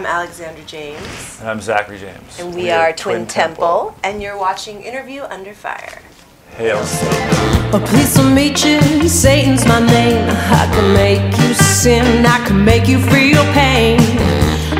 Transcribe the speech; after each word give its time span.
I'm 0.00 0.06
Alexandra 0.06 0.64
James. 0.64 1.40
And 1.40 1.50
I'm 1.50 1.60
Zachary 1.60 1.98
James. 1.98 2.40
And 2.40 2.54
we, 2.54 2.70
are 2.70 2.90
Twin, 2.90 3.26
Temple, 3.26 3.94
and 4.02 4.22
you're 4.22 4.38
watching 4.38 4.82
Interview 4.82 5.24
Under 5.24 5.52
Fire. 5.52 6.00
Hail 6.52 6.82
Satan. 6.84 7.18
Oh, 7.74 7.84
please 7.86 8.14
don't 8.14 8.34
meet 8.34 8.64
you. 8.64 8.80
Satan's 9.10 9.66
my 9.66 9.78
name. 9.78 10.26
I 10.26 10.70
can 10.72 10.94
make 10.94 11.38
you 11.42 11.52
sin. 11.52 12.24
I 12.24 12.42
can 12.48 12.64
make 12.64 12.88
you 12.88 12.98
feel 12.98 13.42
pain. 13.52 14.00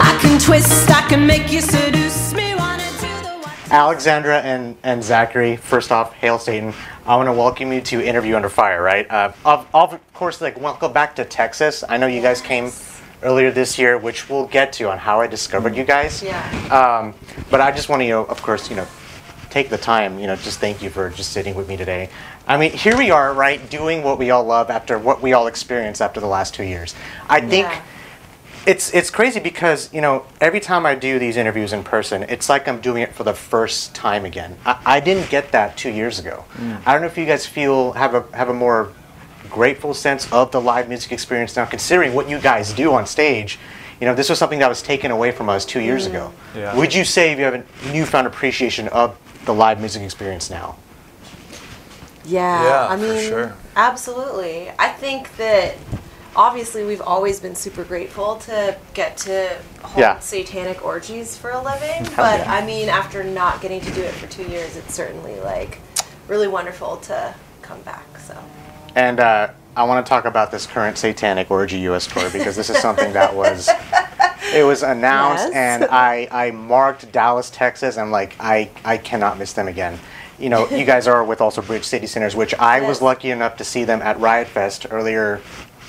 I 0.00 0.18
can 0.22 0.40
twist. 0.40 0.90
I 0.90 1.06
can 1.06 1.26
make 1.26 1.52
you 1.52 1.60
seduce 1.60 2.32
me. 2.32 2.54
Run 2.54 2.80
into 2.80 3.00
the 3.22 3.40
white. 3.42 3.70
Alexandra 3.70 4.40
and, 4.40 4.74
and 4.82 5.04
Zachary, 5.04 5.58
first 5.58 5.92
off, 5.92 6.14
hail 6.14 6.38
Satan. 6.38 6.72
I 7.04 7.16
want 7.16 7.26
to 7.26 7.34
welcome 7.34 7.74
you 7.74 7.82
to 7.82 8.00
Interview 8.00 8.36
Under 8.36 8.48
Fire, 8.48 8.82
right? 8.82 9.10
Uh, 9.10 9.32
of, 9.44 9.66
of 9.74 10.00
course, 10.14 10.40
like, 10.40 10.58
welcome 10.58 10.94
back 10.94 11.14
to 11.16 11.26
Texas. 11.26 11.84
I 11.86 11.98
know 11.98 12.06
you 12.06 12.22
guys 12.22 12.40
came 12.40 12.70
earlier 13.22 13.50
this 13.50 13.78
year, 13.78 13.98
which 13.98 14.28
we'll 14.28 14.46
get 14.46 14.72
to 14.74 14.90
on 14.90 14.98
how 14.98 15.20
I 15.20 15.26
discovered 15.26 15.76
you 15.76 15.84
guys. 15.84 16.22
Yeah. 16.22 16.40
Um, 16.68 17.14
but 17.50 17.60
I 17.60 17.70
just 17.72 17.88
want 17.88 18.00
to, 18.00 18.04
you 18.04 18.12
know, 18.12 18.24
of 18.24 18.42
course, 18.42 18.70
you 18.70 18.76
know, 18.76 18.86
take 19.50 19.68
the 19.68 19.78
time, 19.78 20.18
you 20.18 20.26
know, 20.26 20.36
just 20.36 20.60
thank 20.60 20.80
you 20.82 20.90
for 20.90 21.10
just 21.10 21.32
sitting 21.32 21.54
with 21.54 21.68
me 21.68 21.76
today. 21.76 22.08
I 22.46 22.56
mean, 22.56 22.72
here 22.72 22.96
we 22.96 23.10
are, 23.10 23.32
right, 23.34 23.68
doing 23.70 24.02
what 24.02 24.18
we 24.18 24.30
all 24.30 24.44
love 24.44 24.70
after 24.70 24.98
what 24.98 25.20
we 25.22 25.32
all 25.32 25.46
experienced 25.46 26.00
after 26.00 26.20
the 26.20 26.26
last 26.26 26.54
two 26.54 26.64
years. 26.64 26.94
I 27.28 27.40
think 27.40 27.66
Yeah. 27.68 27.82
it's 28.66 28.92
it's 28.94 29.10
crazy 29.10 29.40
because 29.40 29.92
you 29.92 30.00
know 30.00 30.24
every 30.40 30.60
time 30.60 30.84
I 30.86 30.94
do 30.94 31.18
these 31.18 31.36
interviews 31.36 31.72
in 31.72 31.82
person, 31.82 32.22
it's 32.24 32.48
like 32.48 32.68
I'm 32.68 32.80
doing 32.80 33.02
it 33.02 33.12
for 33.14 33.24
the 33.24 33.34
first 33.34 33.94
time 33.94 34.24
again. 34.24 34.56
I, 34.66 34.78
I 34.84 35.00
didn't 35.00 35.30
get 35.30 35.50
that 35.52 35.76
two 35.76 35.90
years 35.90 36.18
ago. 36.18 36.44
I 36.86 36.92
don't 36.92 37.00
know 37.02 37.06
if 37.08 37.18
you 37.18 37.26
guys 37.26 37.46
feel 37.46 37.92
have 37.92 38.14
a 38.14 38.24
have 38.36 38.48
a 38.48 38.54
more 38.54 38.92
grateful 39.50 39.92
sense 39.94 40.30
of 40.32 40.50
the 40.52 40.60
live 40.60 40.88
music 40.88 41.12
experience 41.12 41.56
now, 41.56 41.64
considering 41.64 42.14
what 42.14 42.28
you 42.28 42.38
guys 42.38 42.72
do 42.72 42.92
on 42.92 43.06
stage. 43.06 43.58
You 44.00 44.06
know, 44.06 44.14
this 44.14 44.30
was 44.30 44.38
something 44.38 44.60
that 44.60 44.68
was 44.68 44.80
taken 44.80 45.10
away 45.10 45.30
from 45.30 45.48
us 45.48 45.66
two 45.66 45.80
years 45.80 46.06
mm. 46.06 46.10
ago. 46.10 46.32
Yeah. 46.54 46.76
Would 46.76 46.94
you 46.94 47.04
say 47.04 47.36
you 47.36 47.44
have 47.44 47.54
a 47.54 47.92
newfound 47.92 48.26
appreciation 48.26 48.88
of 48.88 49.18
the 49.44 49.52
live 49.52 49.78
music 49.80 50.02
experience 50.02 50.48
now? 50.48 50.76
Yeah, 52.24 52.64
Yeah, 52.64 52.88
I 52.88 52.96
for 52.96 53.02
mean, 53.02 53.28
sure. 53.28 53.56
absolutely. 53.76 54.70
I 54.78 54.88
think 54.88 55.36
that 55.36 55.76
obviously 56.36 56.84
we've 56.84 57.00
always 57.00 57.40
been 57.40 57.54
super 57.54 57.84
grateful 57.84 58.36
to 58.36 58.76
get 58.94 59.16
to 59.18 59.56
hold 59.82 59.98
Yeah. 59.98 60.18
satanic 60.20 60.84
orgies 60.84 61.36
for 61.36 61.50
a 61.50 61.60
living, 61.60 62.04
Hell 62.04 62.16
but 62.16 62.40
yeah. 62.40 62.54
I 62.54 62.64
mean, 62.64 62.88
after 62.88 63.24
not 63.24 63.60
getting 63.60 63.80
to 63.80 63.90
do 63.92 64.02
it 64.02 64.12
for 64.14 64.26
two 64.28 64.44
years, 64.44 64.76
it's 64.76 64.94
certainly 64.94 65.40
like 65.40 65.78
really 66.28 66.48
wonderful 66.48 66.98
to 66.98 67.34
come 67.62 67.80
back. 67.82 68.06
And 68.94 69.20
uh, 69.20 69.50
I 69.76 69.84
want 69.84 70.04
to 70.04 70.08
talk 70.08 70.24
about 70.24 70.50
this 70.50 70.66
current 70.66 70.98
Satanic 70.98 71.50
Orgy 71.50 71.78
US 71.80 72.06
tour 72.06 72.28
because 72.30 72.56
this 72.56 72.70
is 72.70 72.78
something 72.78 73.12
that 73.12 73.34
was 73.34 73.68
it 74.52 74.64
was 74.64 74.82
announced 74.82 75.44
Yes. 75.52 75.54
and 75.54 75.84
I, 75.90 76.28
I 76.30 76.50
marked 76.50 77.10
Dallas, 77.12 77.50
Texas. 77.50 77.96
I'm 77.96 78.10
like 78.10 78.34
I, 78.40 78.70
I 78.84 78.98
cannot 78.98 79.38
miss 79.38 79.52
them 79.52 79.68
again. 79.68 79.98
You 80.38 80.48
know, 80.48 80.68
you 80.70 80.84
guys 80.86 81.06
are 81.06 81.22
with 81.22 81.40
also 81.42 81.60
Bridge 81.60 81.84
City 81.84 82.06
Sinners, 82.06 82.34
which 82.34 82.54
I 82.54 82.80
was 82.80 83.02
lucky 83.02 83.30
enough 83.30 83.58
to 83.58 83.64
see 83.64 83.84
them 83.84 84.00
at 84.00 84.18
Riot 84.18 84.48
Fest 84.48 84.86
earlier. 84.90 85.40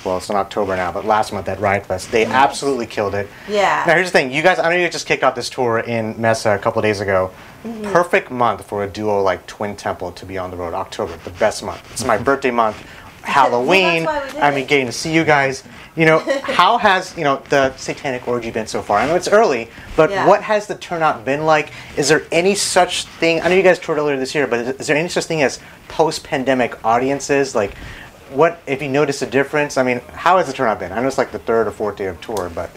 Well, 0.04 0.16
it's 0.18 0.28
in 0.30 0.36
October 0.36 0.74
now, 0.74 0.90
but 0.90 1.04
last 1.04 1.32
month 1.32 1.48
at 1.48 1.60
Riot 1.60 1.86
Fest, 1.86 2.10
they 2.10 2.24
absolutely 2.24 2.86
killed 2.86 3.14
it. 3.14 3.28
Yeah. 3.48 3.84
Now 3.86 3.94
here's 3.94 4.08
the 4.10 4.18
thing, 4.18 4.32
you 4.32 4.42
guys. 4.42 4.58
I 4.58 4.68
know 4.68 4.76
you 4.76 4.88
just 4.88 5.06
kicked 5.06 5.22
off 5.22 5.34
this 5.36 5.48
tour 5.48 5.78
in 5.78 6.20
Mesa 6.20 6.50
a 6.54 6.58
couple 6.58 6.82
days 6.82 7.00
ago. 7.00 7.30
Mm-hmm. 7.64 7.84
Perfect 7.92 8.30
month 8.30 8.64
for 8.66 8.82
a 8.82 8.88
duo 8.88 9.22
like 9.22 9.46
Twin 9.46 9.76
Temple 9.76 10.10
to 10.12 10.26
be 10.26 10.36
on 10.38 10.50
the 10.50 10.56
road. 10.56 10.74
October, 10.74 11.16
the 11.24 11.30
best 11.30 11.62
month. 11.62 11.88
It's 11.92 12.04
my 12.04 12.18
birthday 12.30 12.50
month. 12.50 12.84
Halloween. 13.22 14.02
why 14.04 14.24
we 14.24 14.32
did 14.32 14.40
I 14.40 14.52
mean, 14.52 14.66
getting 14.66 14.86
to 14.86 14.92
see 14.92 15.14
you 15.14 15.24
guys. 15.24 15.62
You 15.94 16.06
know, 16.06 16.18
how 16.42 16.76
has 16.78 17.16
you 17.16 17.22
know 17.22 17.40
the 17.50 17.72
Satanic 17.76 18.26
Orgy 18.26 18.50
been 18.50 18.66
so 18.66 18.82
far? 18.82 18.98
I 18.98 19.06
know 19.06 19.14
it's 19.14 19.28
early, 19.28 19.70
but 19.94 20.10
Yeah. 20.10 20.26
what 20.26 20.42
has 20.42 20.66
the 20.66 20.74
turnout 20.74 21.24
been 21.24 21.46
like? 21.46 21.70
Is 21.96 22.08
there 22.08 22.24
any 22.32 22.56
such 22.56 23.04
thing? 23.04 23.40
I 23.40 23.48
know 23.48 23.54
you 23.54 23.62
guys 23.62 23.78
toured 23.78 23.98
earlier 23.98 24.16
this 24.16 24.34
year, 24.34 24.48
but 24.48 24.58
is, 24.58 24.68
is 24.80 24.86
there 24.88 24.96
any 24.96 25.08
such 25.08 25.26
thing 25.26 25.42
as 25.42 25.60
post-pandemic 25.86 26.84
audiences? 26.84 27.54
Like, 27.54 27.74
what 28.32 28.60
if 28.66 28.82
you 28.82 28.88
notice 28.88 29.22
a 29.22 29.26
difference? 29.26 29.76
I 29.76 29.82
mean, 29.82 30.00
how 30.12 30.38
has 30.38 30.46
the 30.46 30.52
turnout 30.52 30.78
been? 30.80 30.92
I 30.92 31.00
know 31.00 31.06
it's 31.08 31.18
like 31.18 31.32
the 31.32 31.38
third 31.38 31.66
or 31.66 31.70
fourth 31.70 31.96
day 31.96 32.06
of 32.06 32.20
tour, 32.20 32.50
but 32.54 32.70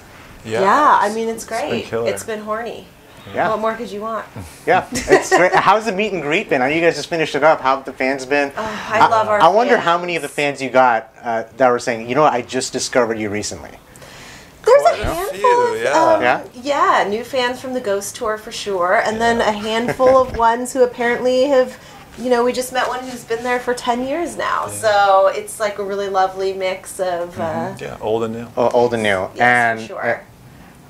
yeah, 0.44 0.62
yeah 0.62 0.98
I 1.02 1.14
mean, 1.14 1.28
it's 1.30 1.46
been 1.46 1.88
great. 1.90 1.94
it's 2.08 2.24
been 2.24 2.42
horny. 2.42 2.88
yeah. 3.34 3.50
What 3.50 3.60
more 3.60 3.74
could 3.76 3.90
you 3.92 4.02
want? 4.02 4.26
Yeah, 4.68 4.88
it's 4.92 5.36
great. 5.36 5.54
How's 5.56 5.86
the 5.86 5.92
meet 5.92 6.14
and 6.14 6.22
greet 6.22 6.50
been? 6.50 6.62
I 6.62 6.70
know 6.70 6.76
you 6.76 6.82
guys 6.82 6.96
just 6.96 7.10
finished 7.10 7.34
it 7.36 7.44
up. 7.44 7.60
How 7.62 7.78
have 7.78 7.86
the 7.86 7.94
fans 7.94 8.26
been? 8.26 8.52
Oh, 8.56 8.90
I 8.92 9.00
love 9.08 9.28
our 9.28 9.42
I 9.42 9.48
wonder 9.48 9.74
fans. 9.76 9.86
how 9.86 9.98
many 9.98 10.16
of 10.16 10.22
the 10.22 10.30
fans 10.30 10.62
you 10.62 10.70
got 10.70 11.12
uh, 11.22 11.44
that 11.58 11.70
were 11.70 11.80
saying, 11.80 12.08
you 12.08 12.16
know, 12.16 12.22
what, 12.22 12.34
I 12.34 12.42
just 12.44 12.72
discovered 12.74 13.18
you 13.18 13.30
recently. 13.30 13.72
There's 14.64 14.82
Quite 14.82 15.00
a 15.00 15.02
a 15.02 15.06
handful. 15.06 15.38
few, 15.40 15.74
of, 15.76 15.82
yeah. 15.82 15.92
um, 16.14 16.22
Yeah? 16.22 16.44
yeah, 16.56 17.06
new 17.08 17.24
fans 17.24 17.62
from 17.62 17.74
the 17.74 17.82
Ghost 17.82 18.16
Tour 18.16 18.38
for 18.38 18.52
sure, 18.52 18.96
and 18.96 19.22
then 19.22 19.40
a 19.40 19.52
handful 19.52 20.18
of 20.18 20.36
ones 20.50 20.74
who 20.74 20.84
apparently 20.84 21.44
have, 21.46 21.78
you 22.18 22.30
know, 22.30 22.44
we 22.44 22.54
just 22.54 22.72
met 22.74 22.88
one 22.88 23.04
who's 23.04 23.24
been 23.24 23.44
there 23.44 23.60
for 23.60 23.74
ten 23.74 24.06
years 24.08 24.38
now. 24.38 24.68
So 24.68 25.28
it's 25.34 25.60
like 25.60 25.80
a 25.80 25.84
really 25.84 26.08
lovely 26.10 26.54
mix 26.54 27.00
of. 27.00 27.40
Uh, 27.40 27.76
Yeah, 27.80 27.98
old 28.02 28.24
and 28.24 28.34
new. 28.36 28.48
Oh, 28.56 28.70
old 28.70 28.94
and 28.94 29.04
new. 29.04 29.10
yes, 29.36 29.40
and 29.40 29.80
for 29.82 29.86
sure. 29.88 30.16
uh, 30.18 30.20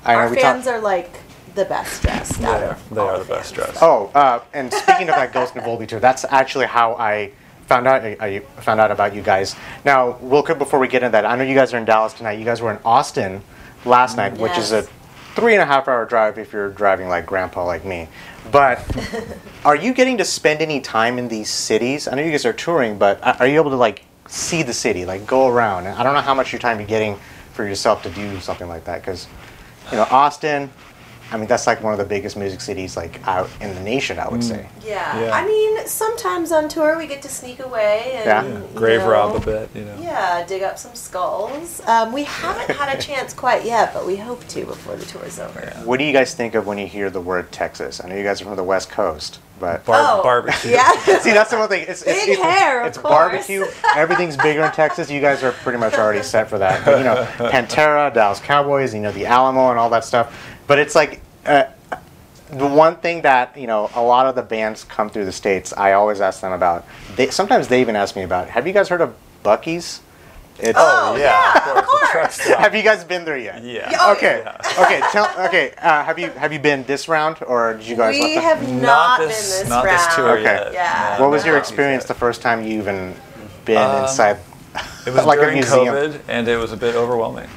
I 0.04 0.14
Our 0.14 0.30
we 0.30 0.36
fans 0.36 0.64
talked. 0.64 0.76
are 0.76 0.80
like 0.80 1.10
the 1.54 1.64
best 1.64 2.02
dressed 2.02 2.40
out 2.42 2.60
Yeah, 2.60 2.70
of 2.72 2.90
they 2.90 3.00
are 3.00 3.18
the 3.18 3.24
best 3.24 3.54
dressed. 3.54 3.78
Oh, 3.82 4.10
uh, 4.14 4.40
and 4.54 4.72
speaking 4.72 5.08
of 5.08 5.16
that 5.16 5.32
Ghost 5.32 5.54
and 5.56 5.64
Volbeat 5.64 5.88
tour, 5.88 6.00
that's 6.00 6.24
actually 6.28 6.66
how 6.66 6.94
I 6.94 7.32
found 7.66 7.88
out. 7.88 8.02
I 8.02 8.16
I 8.20 8.38
found 8.60 8.78
out 8.80 8.90
about 8.90 9.14
you 9.14 9.22
guys. 9.22 9.56
Now, 9.84 10.18
real 10.20 10.42
quick 10.42 10.58
before 10.58 10.78
we 10.78 10.86
get 10.86 11.02
into 11.02 11.12
that, 11.12 11.24
I 11.26 11.34
know 11.36 11.44
you 11.44 11.54
guys 11.54 11.72
are 11.74 11.78
in 11.78 11.84
Dallas 11.86 12.12
tonight. 12.12 12.38
You 12.38 12.44
guys 12.44 12.60
were 12.60 12.70
in 12.70 12.78
Austin 12.84 13.42
last 13.84 14.16
night, 14.16 14.36
which 14.38 14.56
is 14.58 14.72
a 14.72 14.76
Yes. 14.76 14.88
Three 15.36 15.52
and 15.52 15.62
a 15.62 15.66
half 15.66 15.86
hour 15.86 16.04
drive 16.06 16.38
if 16.38 16.52
you're 16.52 16.70
driving 16.70 17.08
like 17.08 17.26
grandpa 17.26 17.64
like 17.64 17.84
me. 17.84 18.08
But 18.50 18.82
are 19.64 19.76
you 19.76 19.92
getting 19.92 20.16
to 20.18 20.24
spend 20.24 20.62
any 20.62 20.80
time 20.80 21.18
in 21.18 21.28
these 21.28 21.50
cities? 21.50 22.08
I 22.08 22.16
know 22.16 22.22
you 22.22 22.30
guys 22.30 22.46
are 22.46 22.54
touring, 22.54 22.98
but 22.98 23.22
are 23.38 23.46
you 23.46 23.60
able 23.60 23.70
to 23.70 23.76
like 23.76 24.04
see 24.26 24.62
the 24.62 24.72
city, 24.72 25.04
like 25.04 25.26
go 25.26 25.46
around? 25.46 25.86
And 25.86 25.96
I 25.96 26.02
don't 26.02 26.14
know 26.14 26.22
how 26.22 26.34
much 26.34 26.52
your 26.52 26.58
time 26.58 26.78
you're 26.80 26.88
getting 26.88 27.18
for 27.52 27.66
yourself 27.66 28.02
to 28.02 28.10
do 28.10 28.40
something 28.40 28.66
like 28.66 28.84
that, 28.84 29.02
because 29.02 29.28
you 29.90 29.98
know 29.98 30.06
Austin. 30.10 30.70
I 31.32 31.36
mean, 31.36 31.48
that's 31.48 31.66
like 31.66 31.82
one 31.82 31.92
of 31.92 31.98
the 31.98 32.04
biggest 32.04 32.36
music 32.36 32.60
cities 32.60 32.96
like 32.96 33.26
out 33.26 33.50
in 33.60 33.74
the 33.74 33.80
nation. 33.82 34.18
I 34.18 34.28
would 34.28 34.44
say. 34.44 34.68
Yeah. 34.84 35.20
Yeah. 35.20 35.30
I 35.34 35.44
mean, 35.46 35.86
sometimes 35.86 36.52
on 36.52 36.68
tour 36.68 36.96
we 36.96 37.06
get 37.06 37.22
to 37.22 37.28
sneak 37.28 37.58
away 37.60 38.12
and 38.14 38.24
Yeah. 38.26 38.44
Yeah, 38.46 38.60
grave 38.74 39.00
know, 39.00 39.10
rob 39.10 39.36
a 39.36 39.40
bit, 39.44 39.70
you 39.74 39.84
know. 39.84 39.96
Yeah, 40.00 40.44
dig 40.46 40.62
up 40.62 40.78
some 40.78 40.94
skulls. 40.94 41.80
Um, 41.86 42.12
we 42.12 42.24
haven't 42.24 42.76
had 42.76 42.96
a 42.96 43.00
chance 43.08 43.32
quite 43.34 43.64
yet, 43.64 43.92
but 43.92 44.06
we 44.06 44.16
hope 44.16 44.46
to 44.48 44.64
before 44.66 44.96
the 44.96 45.04
tour's 45.06 45.38
over. 45.40 45.60
What 45.84 45.98
do 45.98 46.04
you 46.04 46.12
guys 46.12 46.34
think 46.34 46.54
of 46.54 46.66
when 46.66 46.78
you 46.78 46.86
hear 46.86 47.10
the 47.10 47.20
word 47.20 47.50
Texas? 47.50 48.00
I 48.02 48.08
know 48.08 48.16
you 48.16 48.22
guys 48.24 48.40
are 48.40 48.44
from 48.44 48.56
the 48.56 48.62
West 48.64 48.90
Coast, 48.90 49.40
but 49.58 49.84
Bar- 49.84 49.96
Oh, 49.98 50.22
barbecue. 50.22 50.70
Yeah. 50.72 50.90
see, 51.20 51.32
that's 51.32 51.50
the 51.50 51.58
one 51.58 51.68
thing. 51.68 51.82
It's, 51.88 52.02
it's, 52.02 52.20
Big 52.24 52.28
it's, 52.34 52.42
hair, 52.42 52.82
of 52.82 52.88
It's 52.88 52.98
course. 52.98 53.10
barbecue. 53.10 53.64
Everything's 53.96 54.36
bigger 54.36 54.62
in 54.64 54.70
Texas. 54.72 55.10
You 55.10 55.20
guys 55.20 55.42
are 55.42 55.52
pretty 55.52 55.78
much 55.78 55.94
already 55.94 56.22
set 56.22 56.48
for 56.48 56.58
that. 56.58 56.84
But, 56.84 56.98
you 56.98 57.04
know, 57.04 57.24
Pantera, 57.50 58.12
Dallas 58.14 58.38
Cowboys, 58.38 58.94
you 58.94 59.00
know, 59.00 59.12
the 59.12 59.26
Alamo, 59.26 59.70
and 59.70 59.78
all 59.78 59.90
that 59.90 60.04
stuff. 60.04 60.36
But 60.66 60.78
it's 60.78 60.94
like. 60.94 61.20
Uh, 61.44 61.64
the 62.50 62.66
one 62.66 62.94
thing 62.96 63.22
that 63.22 63.56
you 63.58 63.66
know 63.66 63.90
a 63.96 64.00
lot 64.02 64.26
of 64.26 64.36
the 64.36 64.42
bands 64.42 64.84
come 64.84 65.10
through 65.10 65.24
the 65.24 65.32
states 65.32 65.72
i 65.76 65.94
always 65.94 66.20
ask 66.20 66.40
them 66.40 66.52
about 66.52 66.84
they 67.16 67.28
sometimes 67.28 67.66
they 67.66 67.80
even 67.80 67.96
ask 67.96 68.14
me 68.14 68.22
about 68.22 68.48
have 68.48 68.68
you 68.68 68.72
guys 68.72 68.88
heard 68.88 69.00
of 69.00 69.12
Buc-ee's 69.42 70.00
it's, 70.60 70.78
Oh, 70.80 71.16
yeah, 71.16 71.72
of 71.72 71.78
of 71.78 71.84
course. 71.86 72.00
the 72.02 72.12
truck 72.12 72.30
stop. 72.30 72.60
have 72.60 72.72
you 72.76 72.84
guys 72.84 73.02
been 73.02 73.24
there 73.24 73.36
yet 73.36 73.64
Yeah. 73.64 73.90
Oh, 74.00 74.12
okay 74.12 74.42
Yeah. 74.44 74.84
okay 74.84 75.00
tell 75.10 75.28
okay 75.46 75.74
uh, 75.78 76.04
have 76.04 76.20
you 76.20 76.30
have 76.30 76.52
you 76.52 76.60
been 76.60 76.84
this 76.84 77.08
round 77.08 77.38
or 77.44 77.74
did 77.74 77.84
you 77.86 77.96
guys 77.96 78.14
we 78.14 78.22
let 78.22 78.34
the- 78.36 78.40
have 78.42 78.62
not, 78.70 78.80
Not 78.82 79.18
been 79.18 79.28
this, 79.28 79.58
this 79.60 79.68
not 79.68 79.84
round. 79.84 79.98
this 79.98 80.14
tour 80.14 80.30
Okay. 80.38 80.42
yet. 80.44 80.72
Yeah. 80.72 81.16
No, 81.18 81.24
what 81.24 81.32
was 81.32 81.42
no 81.44 81.50
your 81.50 81.58
experience 81.58 82.04
the 82.04 82.14
first 82.14 82.42
time 82.42 82.62
you 82.64 82.78
even 82.78 83.12
been 83.64 83.76
Um, 83.78 84.02
inside 84.04 84.38
It 85.04 85.12
was 85.12 85.24
like 85.30 85.38
a 85.38 85.42
during 85.42 85.54
museum? 85.58 85.86
COVID, 85.94 86.20
and 86.28 86.46
it 86.46 86.58
was 86.58 86.70
a 86.70 86.76
bit 86.76 86.94
overwhelming. 86.94 87.48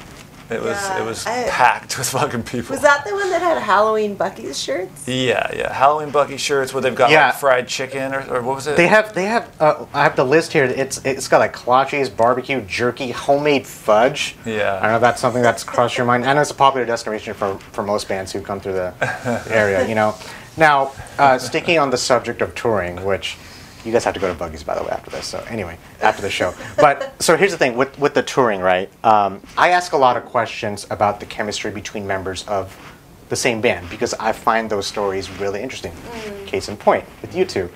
It 0.50 0.60
was 0.60 0.76
Yeah, 0.76 1.00
it 1.02 1.04
was 1.06 1.26
I- 1.26 1.48
packed 1.48 1.96
with 1.96 2.08
fucking 2.08 2.42
people. 2.42 2.72
Was 2.74 2.82
that 2.82 3.04
the 3.04 3.14
one 3.14 3.30
that 3.30 3.40
had 3.40 3.58
Halloween 3.62 4.16
Buc-ee's 4.16 4.58
shirts? 4.58 5.06
Yeah, 5.06 5.48
yeah. 5.56 5.72
Halloween 5.72 6.10
Bucky 6.10 6.36
shirts 6.36 6.72
where 6.74 6.80
they've 6.82 6.94
got 6.94 7.10
Yeah. 7.10 7.26
like 7.26 7.36
fried 7.36 7.68
chicken 7.68 8.12
or, 8.14 8.20
or 8.28 8.42
what 8.42 8.56
was 8.56 8.66
it? 8.66 8.76
they 8.76 8.88
have 8.88 9.14
they 9.14 9.24
have 9.24 9.48
uh, 9.60 9.84
i 9.94 10.02
have 10.02 10.16
the 10.16 10.24
list 10.24 10.52
here 10.52 10.64
it's 10.64 11.04
it's 11.04 11.28
got 11.28 11.38
like 11.38 11.54
kolaches 11.54 12.14
barbecue 12.14 12.60
jerky 12.62 13.10
homemade 13.10 13.66
fudge 13.66 14.36
Yeah. 14.44 14.78
i 14.82 14.88
know 14.88 14.98
that's 14.98 15.20
something 15.20 15.42
that's 15.42 15.62
crossed 15.64 15.96
your 15.96 16.06
mind 16.06 16.24
i 16.26 16.32
know 16.32 16.40
it's 16.40 16.50
a 16.50 16.54
popular 16.54 16.86
destination 16.86 17.34
for 17.34 17.56
for 17.72 17.82
most 17.82 18.08
bands 18.08 18.32
who 18.32 18.40
come 18.40 18.60
through 18.60 18.74
the 18.74 18.92
area 19.50 19.86
you 19.88 19.94
know 19.94 20.14
now 20.56 20.92
uh, 21.18 21.38
sticking 21.38 21.78
on 21.78 21.90
the 21.90 21.96
subject 21.98 22.42
of 22.42 22.54
touring 22.54 23.04
which 23.04 23.36
you 23.84 23.92
guys 23.92 24.04
have 24.04 24.14
to 24.14 24.20
go 24.20 24.32
to 24.32 24.38
Buc-ee's, 24.38 24.62
by 24.62 24.74
the 24.74 24.82
way, 24.82 24.90
after 24.90 25.10
this. 25.10 25.26
So 25.26 25.42
anyway, 25.48 25.78
after 26.00 26.22
the 26.22 26.30
show. 26.30 26.54
But 26.76 27.22
so 27.22 27.36
here's 27.36 27.52
the 27.52 27.58
thing 27.58 27.76
with 27.76 27.98
with 27.98 28.14
the 28.14 28.22
touring, 28.22 28.60
right? 28.60 28.90
Um, 29.04 29.42
I 29.56 29.70
ask 29.70 29.92
a 29.92 29.96
lot 29.96 30.16
of 30.16 30.24
questions 30.24 30.86
about 30.90 31.20
the 31.20 31.26
chemistry 31.26 31.70
between 31.70 32.06
members 32.06 32.46
of 32.46 32.76
the 33.28 33.36
same 33.36 33.60
band 33.60 33.88
because 33.88 34.12
I 34.14 34.32
find 34.32 34.68
those 34.68 34.86
stories 34.86 35.30
really 35.38 35.62
interesting. 35.62 35.92
Case 36.46 36.68
in 36.68 36.76
point 36.76 37.04
with 37.22 37.34
you 37.34 37.44
two. 37.44 37.70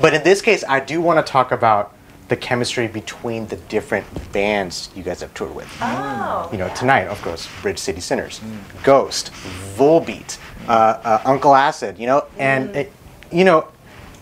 But 0.00 0.14
in 0.14 0.22
this 0.22 0.40
case, 0.40 0.64
I 0.66 0.80
do 0.80 1.00
want 1.00 1.24
to 1.24 1.30
talk 1.30 1.52
about 1.52 1.94
the 2.28 2.36
chemistry 2.36 2.86
between 2.86 3.46
the 3.48 3.56
different 3.56 4.06
bands 4.32 4.88
you 4.94 5.02
guys 5.02 5.20
have 5.20 5.34
toured 5.34 5.54
with. 5.54 5.68
Oh. 5.82 6.48
You 6.52 6.58
know, 6.58 6.66
yeah. 6.66 6.74
tonight, 6.74 7.06
of 7.08 7.20
course, 7.22 7.48
Bridge 7.60 7.78
City 7.78 8.00
Sinners, 8.00 8.40
Ghost, 8.84 9.32
Volbeat, 9.76 10.38
uh, 10.68 10.70
uh, 10.70 11.22
Uncle 11.24 11.56
Acid, 11.56 11.98
you 11.98 12.06
know, 12.06 12.26
and, 12.38 12.74
it, 12.76 12.92
you 13.32 13.44
know, 13.44 13.66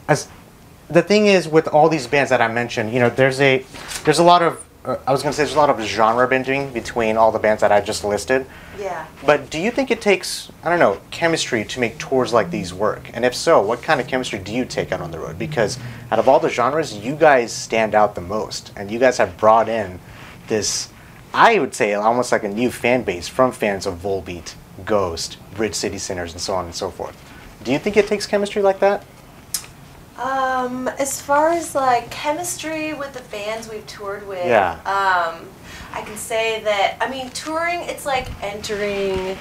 as 0.08 0.26
the 0.90 1.02
thing 1.02 1.26
is 1.26 1.46
with 1.46 1.68
all 1.68 1.88
these 1.88 2.06
bands 2.06 2.30
that 2.30 2.40
I 2.40 2.48
mentioned, 2.48 2.92
you 2.92 3.00
know, 3.00 3.10
there's 3.10 3.40
a, 3.40 3.64
there's 4.04 4.18
a 4.18 4.22
lot 4.22 4.42
of, 4.42 4.64
uh, 4.84 4.96
I 5.06 5.12
was 5.12 5.22
going 5.22 5.32
to 5.32 5.36
say 5.36 5.44
there's 5.44 5.54
a 5.54 5.58
lot 5.58 5.70
of 5.70 5.80
genre 5.80 6.26
bending 6.26 6.72
between 6.72 7.16
all 7.16 7.30
the 7.30 7.38
bands 7.38 7.60
that 7.60 7.72
I 7.72 7.80
just 7.80 8.04
listed. 8.04 8.46
Yeah. 8.78 9.06
But 9.26 9.50
do 9.50 9.58
you 9.58 9.70
think 9.70 9.90
it 9.90 10.00
takes, 10.00 10.50
I 10.62 10.70
don't 10.70 10.78
know, 10.78 11.00
chemistry 11.10 11.64
to 11.64 11.80
make 11.80 11.98
tours 11.98 12.32
like 12.32 12.50
these 12.50 12.72
work? 12.72 13.10
And 13.12 13.24
if 13.24 13.34
so, 13.34 13.60
what 13.60 13.82
kind 13.82 14.00
of 14.00 14.06
chemistry 14.06 14.38
do 14.38 14.52
you 14.52 14.64
take 14.64 14.92
out 14.92 15.00
on 15.00 15.10
the 15.10 15.18
road? 15.18 15.38
Because 15.38 15.78
out 16.10 16.18
of 16.18 16.28
all 16.28 16.40
the 16.40 16.48
genres, 16.48 16.96
you 16.96 17.16
guys 17.16 17.52
stand 17.52 17.94
out 17.94 18.14
the 18.14 18.20
most. 18.20 18.72
And 18.76 18.90
you 18.90 18.98
guys 18.98 19.18
have 19.18 19.36
brought 19.36 19.68
in 19.68 20.00
this, 20.46 20.88
I 21.34 21.58
would 21.58 21.74
say, 21.74 21.92
almost 21.94 22.32
like 22.32 22.44
a 22.44 22.48
new 22.48 22.70
fan 22.70 23.02
base 23.02 23.28
from 23.28 23.52
fans 23.52 23.84
of 23.84 23.98
Volbeat, 23.98 24.54
Ghost, 24.86 25.36
Bridge 25.54 25.74
City 25.74 25.98
Sinners, 25.98 26.32
and 26.32 26.40
so 26.40 26.54
on 26.54 26.64
and 26.64 26.74
so 26.74 26.90
forth. 26.90 27.16
Do 27.62 27.72
you 27.72 27.78
think 27.78 27.96
it 27.96 28.06
takes 28.06 28.26
chemistry 28.26 28.62
like 28.62 28.78
that? 28.80 29.04
Um, 30.58 30.88
as 30.88 31.20
far 31.20 31.50
as 31.50 31.74
like 31.74 32.10
chemistry 32.10 32.92
with 32.94 33.12
the 33.12 33.20
bands 33.30 33.68
we've 33.68 33.86
toured 33.86 34.26
with, 34.26 34.46
Yeah. 34.46 34.72
um, 34.84 35.46
I 35.92 36.02
can 36.02 36.16
say 36.16 36.60
that 36.64 36.96
I 37.00 37.08
mean 37.08 37.30
touring 37.30 37.80
it's 37.82 38.04
like 38.04 38.26
entering 38.42 39.36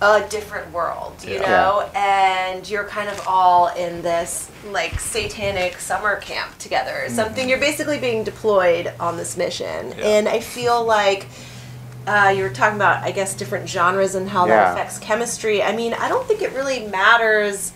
a 0.00 0.22
different 0.30 0.72
world, 0.72 1.14
you 1.24 1.34
Yeah. 1.34 1.50
know, 1.50 1.90
and 1.94 2.68
you're 2.68 2.84
kind 2.84 3.08
of 3.08 3.20
all 3.26 3.68
in 3.68 4.02
this 4.02 4.48
like 4.70 4.98
satanic 5.00 5.80
summer 5.80 6.16
camp 6.16 6.56
together. 6.58 7.06
Something 7.08 7.48
you're 7.48 7.58
basically 7.58 7.98
being 7.98 8.22
deployed 8.24 8.92
on 9.00 9.16
this 9.16 9.36
mission, 9.36 9.94
Yeah. 9.98 10.04
and 10.06 10.28
I 10.28 10.40
feel 10.40 10.82
like. 10.84 11.26
Uh, 12.06 12.32
you 12.34 12.42
were 12.42 12.48
talking 12.48 12.76
about, 12.76 13.04
I 13.04 13.10
guess, 13.10 13.34
different 13.34 13.68
genres 13.68 14.14
and 14.14 14.30
how 14.30 14.46
Yeah. 14.46 14.56
that 14.56 14.72
affects 14.72 14.96
chemistry. 14.96 15.62
I 15.62 15.72
mean, 15.72 15.92
I 15.92 16.08
don't 16.08 16.26
think 16.26 16.40
it 16.40 16.52
really 16.52 16.86
matters 16.86 17.72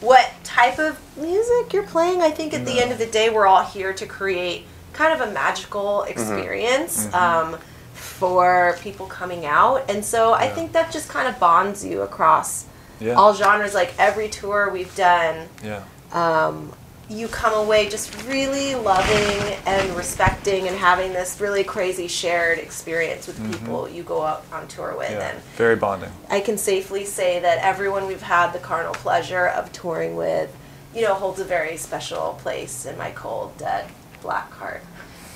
what 0.00 0.30
type 0.42 0.78
of 0.78 0.96
music 1.16 1.72
you're 1.72 1.82
playing. 1.86 2.20
I 2.22 2.30
think 2.30 2.54
at 2.54 2.64
the 2.64 2.80
end 2.80 2.92
of 2.92 2.98
the 2.98 3.06
day, 3.06 3.30
we're 3.30 3.46
all 3.46 3.64
here 3.64 3.92
to 3.94 4.06
create 4.06 4.64
kind 4.92 5.12
of 5.20 5.28
a 5.28 5.32
magical 5.32 6.04
Mm-hmm. 6.06 6.10
experience 6.10 7.12
um, 7.14 7.58
for 7.92 8.76
people 8.80 9.06
coming 9.06 9.46
out. 9.46 9.88
And 9.90 10.04
so 10.04 10.32
I 10.34 10.48
think 10.48 10.72
that 10.72 10.92
just 10.92 11.08
kind 11.08 11.26
of 11.28 11.38
bonds 11.40 11.84
you 11.84 12.02
across 12.02 12.66
Yeah. 13.00 13.14
all 13.14 13.34
genres. 13.34 13.74
Like 13.74 13.92
every 13.98 14.28
tour 14.28 14.70
we've 14.70 14.94
done, 14.94 15.48
yeah. 15.62 15.82
um, 16.12 16.72
you 17.08 17.28
come 17.28 17.52
away 17.54 17.88
just 17.88 18.24
really 18.26 18.74
loving 18.74 19.56
and 19.66 19.94
respecting 19.96 20.68
and 20.68 20.76
having 20.76 21.12
this 21.12 21.38
really 21.40 21.62
crazy 21.62 22.08
shared 22.08 22.58
experience 22.58 23.26
with 23.26 23.36
people 23.52 23.88
you 23.88 24.02
go 24.02 24.22
out 24.22 24.44
on 24.52 24.66
tour 24.68 24.94
with. 24.96 25.08
Mm-hmm. 25.08 25.20
Yeah. 25.20 25.28
And 25.30 25.38
Very 25.56 25.76
bonding. 25.76 26.10
I 26.30 26.40
can 26.40 26.56
safely 26.56 27.04
say 27.04 27.40
that 27.40 27.58
everyone 27.58 28.06
we've 28.06 28.22
had 28.22 28.52
the 28.52 28.58
carnal 28.58 28.94
pleasure 28.94 29.46
of 29.48 29.70
touring 29.72 30.16
with, 30.16 30.54
you 30.94 31.02
know, 31.02 31.14
holds 31.14 31.40
a 31.40 31.44
very 31.44 31.76
special 31.76 32.38
place 32.40 32.86
in 32.86 32.96
my 32.96 33.10
cold, 33.10 33.56
dead 33.58 33.86
black 34.22 34.50
heart. 34.52 34.82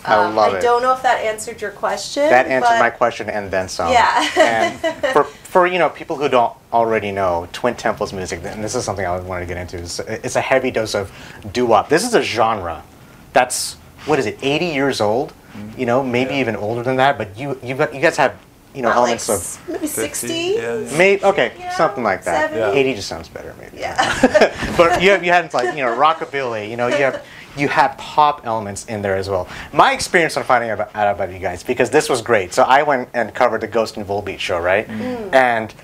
I 0.05 0.15
um, 0.15 0.37
love 0.37 0.53
it. 0.53 0.57
I 0.57 0.59
it. 0.59 0.63
don't 0.63 0.83
know 0.83 0.93
if 0.95 1.03
that 1.03 1.25
answered 1.25 1.61
your 1.61 1.73
question. 1.73 2.29
That 2.29 2.47
answered 2.47 2.69
but 2.69 2.79
my 2.79 2.91
question 2.91 3.29
and 3.29 3.51
then 3.51 3.69
some. 3.69 3.93
Yeah. 3.93 4.31
and 4.39 4.79
for, 5.13 5.25
for 5.25 5.67
you 5.67 5.79
know 5.79 5.89
people 5.91 6.17
who 6.17 6.29
don't 6.29 6.55
already 6.73 7.11
know 7.11 7.49
Twin 7.53 7.75
Temples 7.75 8.13
music, 8.13 8.41
and 8.45 8.63
this 8.63 8.75
is 8.75 8.85
something 8.85 9.05
I 9.05 9.19
wanted 9.21 9.47
to 9.47 9.55
get 9.55 9.61
into. 9.61 9.79
Is 9.79 10.01
it's 10.01 10.37
a 10.37 10.41
heavy 10.41 10.71
dose 10.71 10.95
of 10.95 11.13
doo-wop. 11.53 11.89
This 11.89 12.07
is 12.07 12.15
a 12.15 12.23
genre 12.23 12.85
that's 13.33 13.75
what 14.07 14.19
is 14.19 14.27
it, 14.27 14.39
80 14.43 14.67
years 14.67 15.01
old? 15.01 15.33
Mm-hmm. 15.53 15.81
You 15.81 15.87
know, 15.87 16.03
maybe 16.03 16.35
Yeah. 16.35 16.41
even 16.41 16.57
older 16.57 16.83
than 16.83 16.97
that. 16.97 17.19
But 17.19 17.39
you 17.39 17.59
you 17.63 17.75
got 17.75 17.95
you 17.95 18.01
guys 18.01 18.17
have 18.17 18.37
you 18.75 18.83
know 18.83 18.89
Not 18.89 19.01
like 19.01 19.21
elements 19.29 19.59
of 19.59 19.69
maybe 19.69 19.87
50, 19.87 19.89
60. 19.89 20.29
yeah, 20.29 20.79
yeah. 20.79 20.99
maybe 20.99 21.25
okay 21.25 21.53
you 21.57 21.65
know, 21.65 21.71
something 21.77 22.05
like 22.05 22.25
that. 22.25 22.51
70. 22.51 22.79
80 22.79 22.95
just 22.95 23.09
sounds 23.09 23.29
better 23.29 23.55
maybe. 23.59 23.79
Yeah. 23.79 24.75
but 24.77 25.03
you 25.03 25.11
have 25.11 25.25
you 25.25 25.33
had 25.33 25.53
like 25.55 25.77
you 25.77 25.83
know 25.85 25.97
rockabilly. 25.97 26.71
You 26.71 26.77
know 26.77 26.89
you 26.89 26.97
have 26.97 27.25
you 27.57 27.69
have 27.69 27.97
pop 27.99 28.47
elements 28.47 28.87
in 28.87 29.03
there 29.03 29.17
as 29.17 29.29
well. 29.29 29.49
My 29.73 29.93
experience 29.93 30.37
on 30.37 30.45
finding 30.45 30.71
out 30.71 30.81
about 30.95 31.33
you 31.33 31.39
guys 31.39 31.63
because 31.63 31.91
this 31.91 32.09
was 32.09 32.23
great. 32.23 32.53
So 32.55 32.63
I 32.63 32.83
went 32.83 33.09
and 33.15 33.35
covered 33.35 33.63
the 33.63 33.67
Ghost 33.67 33.97
and 33.97 34.07
Volbeat 34.07 34.39
show, 34.39 34.61
right? 34.61 34.87
Mm. 34.87 34.99
Mm. 34.99 35.35
And 35.35 35.75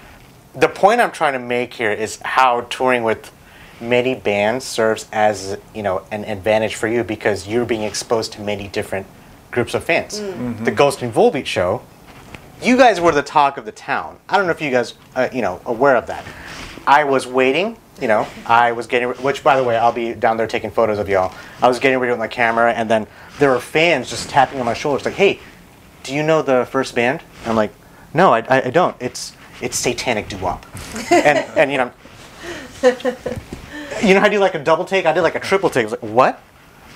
the 0.55 0.69
point 0.69 1.01
I'm 1.01 1.11
trying 1.11 1.33
to 1.33 1.39
make 1.39 1.75
here 1.75 1.91
is 1.91 2.21
how 2.23 2.63
touring 2.63 3.03
with 3.03 3.33
many 3.81 4.15
bands 4.15 4.65
serves 4.65 5.09
as 5.13 5.59
you 5.75 5.83
know 5.83 6.03
an 6.11 6.25
advantage 6.25 6.75
for 6.77 6.87
you 6.87 7.03
because 7.03 7.49
you're 7.49 7.67
being 7.67 7.83
exposed 7.83 8.33
to 8.35 8.41
many 8.41 8.69
different 8.69 9.07
groups 9.51 9.75
of 9.75 9.85
fans. 9.85 10.21
Mm. 10.21 10.33
Mm-hmm. 10.33 10.65
The 10.65 10.71
Ghost 10.71 11.03
and 11.03 11.13
Volbeat 11.13 11.47
show 11.47 11.83
you 12.63 12.77
guys 12.77 13.01
were 13.01 13.13
the 13.13 13.23
talk 13.23 13.57
of 13.57 13.65
the 13.65 13.73
town. 13.73 14.19
I 14.29 14.37
don't 14.37 14.47
know 14.47 14.53
if 14.53 14.61
you 14.61 14.71
guys, 14.71 14.95
uh, 15.15 15.29
you 15.33 15.43
know, 15.43 15.61
aware 15.67 15.97
of 15.97 16.07
that. 16.07 16.25
I 16.87 17.05
was 17.05 17.27
waiting, 17.27 17.79
you 18.01 18.09
know, 18.09 18.27
I 18.47 18.73
was 18.73 18.87
getting, 18.87 19.09
which 19.09 19.43
by 19.43 19.57
the 19.57 19.65
way, 19.65 19.77
I'll 19.77 19.93
be 19.93 20.15
down 20.15 20.37
there 20.37 20.47
taking 20.47 20.71
photos 20.71 20.99
of 20.99 21.09
y'all. 21.09 21.35
I 21.63 21.69
was 21.69 21.79
getting 21.79 21.99
ready 21.99 22.11
with 22.11 22.19
my 22.19 22.29
camera, 22.29 22.73
and 22.73 22.91
then 22.91 23.07
there 23.39 23.51
were 23.51 23.61
fans 23.61 24.11
just 24.11 24.29
tapping 24.29 24.61
on 24.61 24.67
my 24.67 24.75
shoulders, 24.75 25.05
like, 25.05 25.15
"Hey, 25.15 25.41
do 26.03 26.15
you 26.15 26.23
know 26.23 26.43
the 26.43 26.67
first 26.71 26.95
band?" 26.95 27.23
I'm 27.47 27.57
like, 27.57 27.73
"No, 28.13 28.35
I, 28.35 28.41
I, 28.41 28.63
I 28.67 28.71
don't. 28.71 28.97
It's 29.01 29.35
it's 29.61 29.79
Satanic 29.79 30.29
Doo 30.29 30.39
Wop," 30.39 30.67
and 31.11 31.39
and 31.57 31.71
you 31.73 31.79
know, 31.79 31.93
you 34.03 34.15
know 34.15 34.21
how 34.21 34.27
I 34.27 34.29
do 34.29 34.39
like 34.39 34.55
a 34.55 34.63
double 34.63 34.85
take? 34.85 35.07
I 35.07 35.13
did 35.13 35.23
like 35.23 35.35
a 35.35 35.41
triple 35.41 35.71
take. 35.71 35.83
I 35.83 35.91
was 35.91 35.93
like, 35.93 36.13
"What?" 36.13 36.41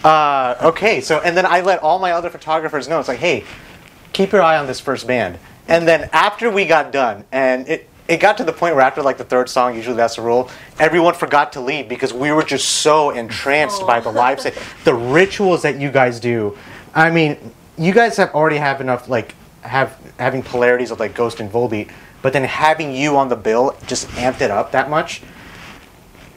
Uh, 0.05 0.57
okay, 0.63 1.01
so 1.01 1.21
and 1.21 1.37
then 1.37 1.47
I 1.47 1.61
let 1.61 1.81
all 1.81 1.99
my 1.99 2.13
other 2.13 2.31
photographers 2.31 2.89
know. 2.89 2.99
It's 2.99 3.09
like, 3.09 3.19
"Hey, 3.19 3.45
keep 4.19 4.33
your 4.33 4.43
eye 4.43 4.59
on 4.59 4.67
this 4.67 4.81
first 4.81 5.07
band. 5.07 5.39
And 5.69 5.87
then 5.87 6.11
after 6.13 6.51
we 6.51 6.67
got 6.67 6.91
done, 6.91 7.25
and 7.31 7.69
it, 7.69 7.89
it 8.09 8.17
got 8.17 8.37
to 8.39 8.45
the 8.45 8.53
point 8.53 8.75
where 8.75 8.83
after 8.83 9.01
like 9.01 9.17
the 9.17 9.25
third 9.25 9.49
song, 9.49 9.77
usually 9.77 9.95
that's 9.95 10.17
the 10.17 10.23
rule, 10.23 10.51
everyone 10.81 11.15
forgot 11.15 11.53
to 11.53 11.61
leave 11.61 11.89
because 11.89 12.13
we 12.13 12.33
were 12.33 12.43
just 12.43 12.69
so 12.69 13.11
entranced 13.11 13.87
by 13.87 14.01
the 14.01 14.11
live 14.11 14.41
oh. 14.41 14.43
set. 14.51 14.59
The 14.83 14.95
rituals 14.95 15.63
that 15.63 15.79
you 15.79 15.93
guys 15.93 16.19
do. 16.19 16.59
I 16.97 17.13
mean, 17.13 17.37
you 17.77 17.93
guys 17.93 18.17
have 18.17 18.35
already 18.35 18.57
have 18.57 18.81
enough 18.81 19.09
like 19.09 19.37
have 19.61 19.97
having 20.19 20.43
polarities 20.43 20.91
of 20.91 20.99
like 20.99 21.15
Ghost 21.15 21.39
and 21.39 21.49
Volbeat, 21.49 21.93
but 22.21 22.33
then 22.33 22.43
having 22.43 22.93
you 22.93 23.17
on 23.17 23.29
the 23.29 23.37
bill 23.37 23.77
just 23.87 24.09
amped 24.09 24.41
it 24.41 24.51
up 24.51 24.73
that 24.73 24.91
much. 24.91 25.23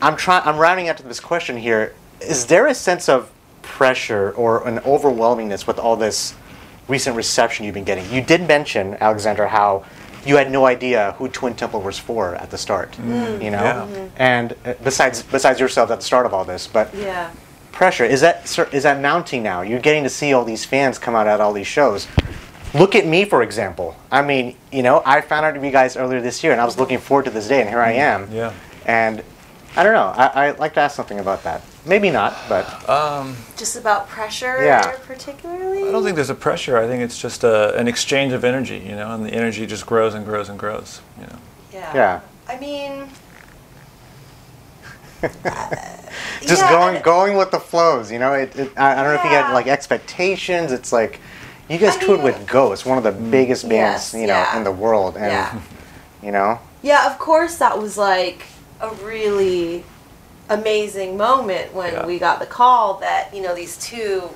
I'm 0.04 0.16
trying. 0.16 0.48
I'm 0.48 0.58
rounding 0.58 0.88
out 0.88 0.98
to 0.98 1.04
this 1.04 1.20
question 1.20 1.58
here. 1.58 1.96
Is 2.20 2.46
there 2.46 2.68
a 2.68 2.76
sense 2.76 3.10
of 3.10 3.32
pressure 3.64 4.32
or 4.34 4.68
an 4.68 4.80
overwhelmingness 4.80 5.66
with 5.66 5.80
all 5.80 5.96
this 5.96 6.36
recent 6.88 7.16
reception 7.16 7.66
you've 7.66 7.74
been 7.74 7.84
getting? 7.84 8.12
You 8.12 8.22
did 8.22 8.48
mention 8.48 8.98
Alexandra 9.00 9.48
how 9.50 9.86
you 10.26 10.38
had 10.38 10.52
no 10.52 10.66
idea 10.66 11.16
who 11.18 11.28
Twin 11.28 11.56
Temple 11.56 11.82
was 11.82 11.98
for 11.98 12.36
at 12.36 12.52
the 12.52 12.58
start. 12.58 12.92
Mm. 12.94 13.44
You 13.44 13.52
know, 13.52 13.64
Yeah. 13.64 13.74
Mm-hmm. 13.74 14.08
and 14.18 14.56
uh, 14.66 14.74
besides 14.84 15.24
besides 15.24 15.60
yourself 15.60 15.90
at 15.92 16.00
the 16.00 16.06
start 16.06 16.26
of 16.26 16.34
all 16.34 16.46
this, 16.46 16.68
but 16.68 16.94
Yeah. 16.94 17.32
pressure 17.72 18.06
is 18.06 18.22
that 18.22 18.48
sir, 18.48 18.70
is 18.72 18.84
that 18.84 19.02
mounting 19.02 19.44
now? 19.44 19.62
You're 19.62 19.80
getting 19.80 20.04
to 20.04 20.10
see 20.10 20.34
all 20.34 20.44
these 20.46 20.66
fans 20.66 21.00
come 21.00 21.16
out 21.16 21.28
at 21.28 21.42
all 21.42 21.54
these 21.54 21.68
shows. 21.68 22.08
Look 22.74 22.96
at 22.96 23.06
me, 23.06 23.26
for 23.26 23.42
example. 23.42 23.98
I 24.12 24.22
mean, 24.22 24.56
you 24.72 24.82
know, 24.82 25.02
I 25.06 25.20
found 25.22 25.46
out 25.46 25.58
of 25.58 25.64
you 25.64 25.72
guys 25.72 25.98
earlier 25.98 26.22
this 26.22 26.42
year, 26.42 26.54
and 26.54 26.62
I 26.62 26.66
was 26.66 26.78
looking 26.78 27.00
forward 27.00 27.26
to 27.26 27.32
this 27.32 27.48
day, 27.48 27.60
and 27.60 27.70
here 27.70 27.82
I 27.82 27.94
mm. 27.94 27.98
am. 27.98 28.32
Yeah. 28.32 28.54
And 28.86 29.24
I 29.76 29.84
don't 29.84 29.94
know. 29.94 30.08
I, 30.08 30.48
I'd 30.48 30.60
like 30.60 30.74
to 30.76 30.80
ask 30.82 30.96
something 30.96 31.20
about 31.20 31.44
that. 31.44 31.62
Maybe 31.86 32.12
not, 32.12 32.36
but 32.48 32.88
Um, 32.90 33.36
Just 33.58 33.76
about 33.76 34.08
pressure, 34.08 34.64
Yeah. 34.64 34.92
particularly. 35.08 35.88
I 35.88 35.92
don't 35.92 36.04
think 36.04 36.16
there's 36.16 36.30
a 36.30 36.36
pressure. 36.36 36.78
I 36.78 36.88
think 36.88 37.02
it's 37.02 37.18
just 37.18 37.44
a, 37.44 37.76
an 37.76 37.88
exchange 37.88 38.34
of 38.34 38.44
energy, 38.44 38.78
you 38.78 38.96
know, 38.96 39.12
and 39.12 39.26
the 39.26 39.34
energy 39.34 39.66
just 39.66 39.86
grows 39.88 40.14
and 40.14 40.24
grows 40.26 40.48
and 40.50 40.60
grows, 40.60 41.02
you 41.20 41.26
know. 41.26 41.38
Yeah. 41.74 41.92
Yeah. 41.96 42.20
I 42.48 42.60
mean, 42.60 43.10
uh, 45.24 45.76
just 46.42 46.62
yeah, 46.62 46.70
going 46.70 47.02
going 47.02 47.38
with 47.38 47.52
the 47.52 47.60
flows. 47.60 48.12
You 48.12 48.20
know, 48.20 48.34
it, 48.34 48.56
it, 48.56 48.72
I, 48.78 48.94
I 48.94 48.96
don't 49.04 49.06
know 49.06 49.20
if 49.20 49.24
you 49.24 49.30
had 49.30 49.54
like 49.54 49.68
expectations. 49.68 50.72
It's 50.72 50.92
like 50.92 51.20
you 51.70 51.78
guys 51.78 51.96
I 51.98 52.00
toured 52.02 52.20
mean- 52.24 52.26
with 52.26 52.48
Ghost, 52.48 52.86
one 52.86 52.98
of 52.98 53.04
the 53.04 53.12
mm. 53.12 53.32
biggest 53.32 53.70
bands 53.70 54.14
Yes, 54.14 54.22
you 54.22 54.28
know 54.28 54.34
yeah. 54.34 54.58
in 54.58 54.64
the 54.64 54.72
world, 54.72 55.16
and 55.16 55.26
Yeah. 55.32 55.62
you 56.24 56.32
know, 56.32 56.60
Yeah, 56.82 57.06
of 57.12 57.18
course, 57.20 57.58
that 57.58 57.80
was 57.80 57.98
like 57.98 58.44
a 58.82 58.90
really 58.96 59.84
amazing 60.52 61.18
moment 61.18 61.74
when 61.74 61.94
Yeah. 61.94 62.06
we 62.06 62.20
got 62.20 62.40
the 62.40 62.46
call 62.46 62.96
that, 62.96 63.34
you 63.34 63.42
know, 63.42 63.56
these 63.56 63.78
two 63.78 64.30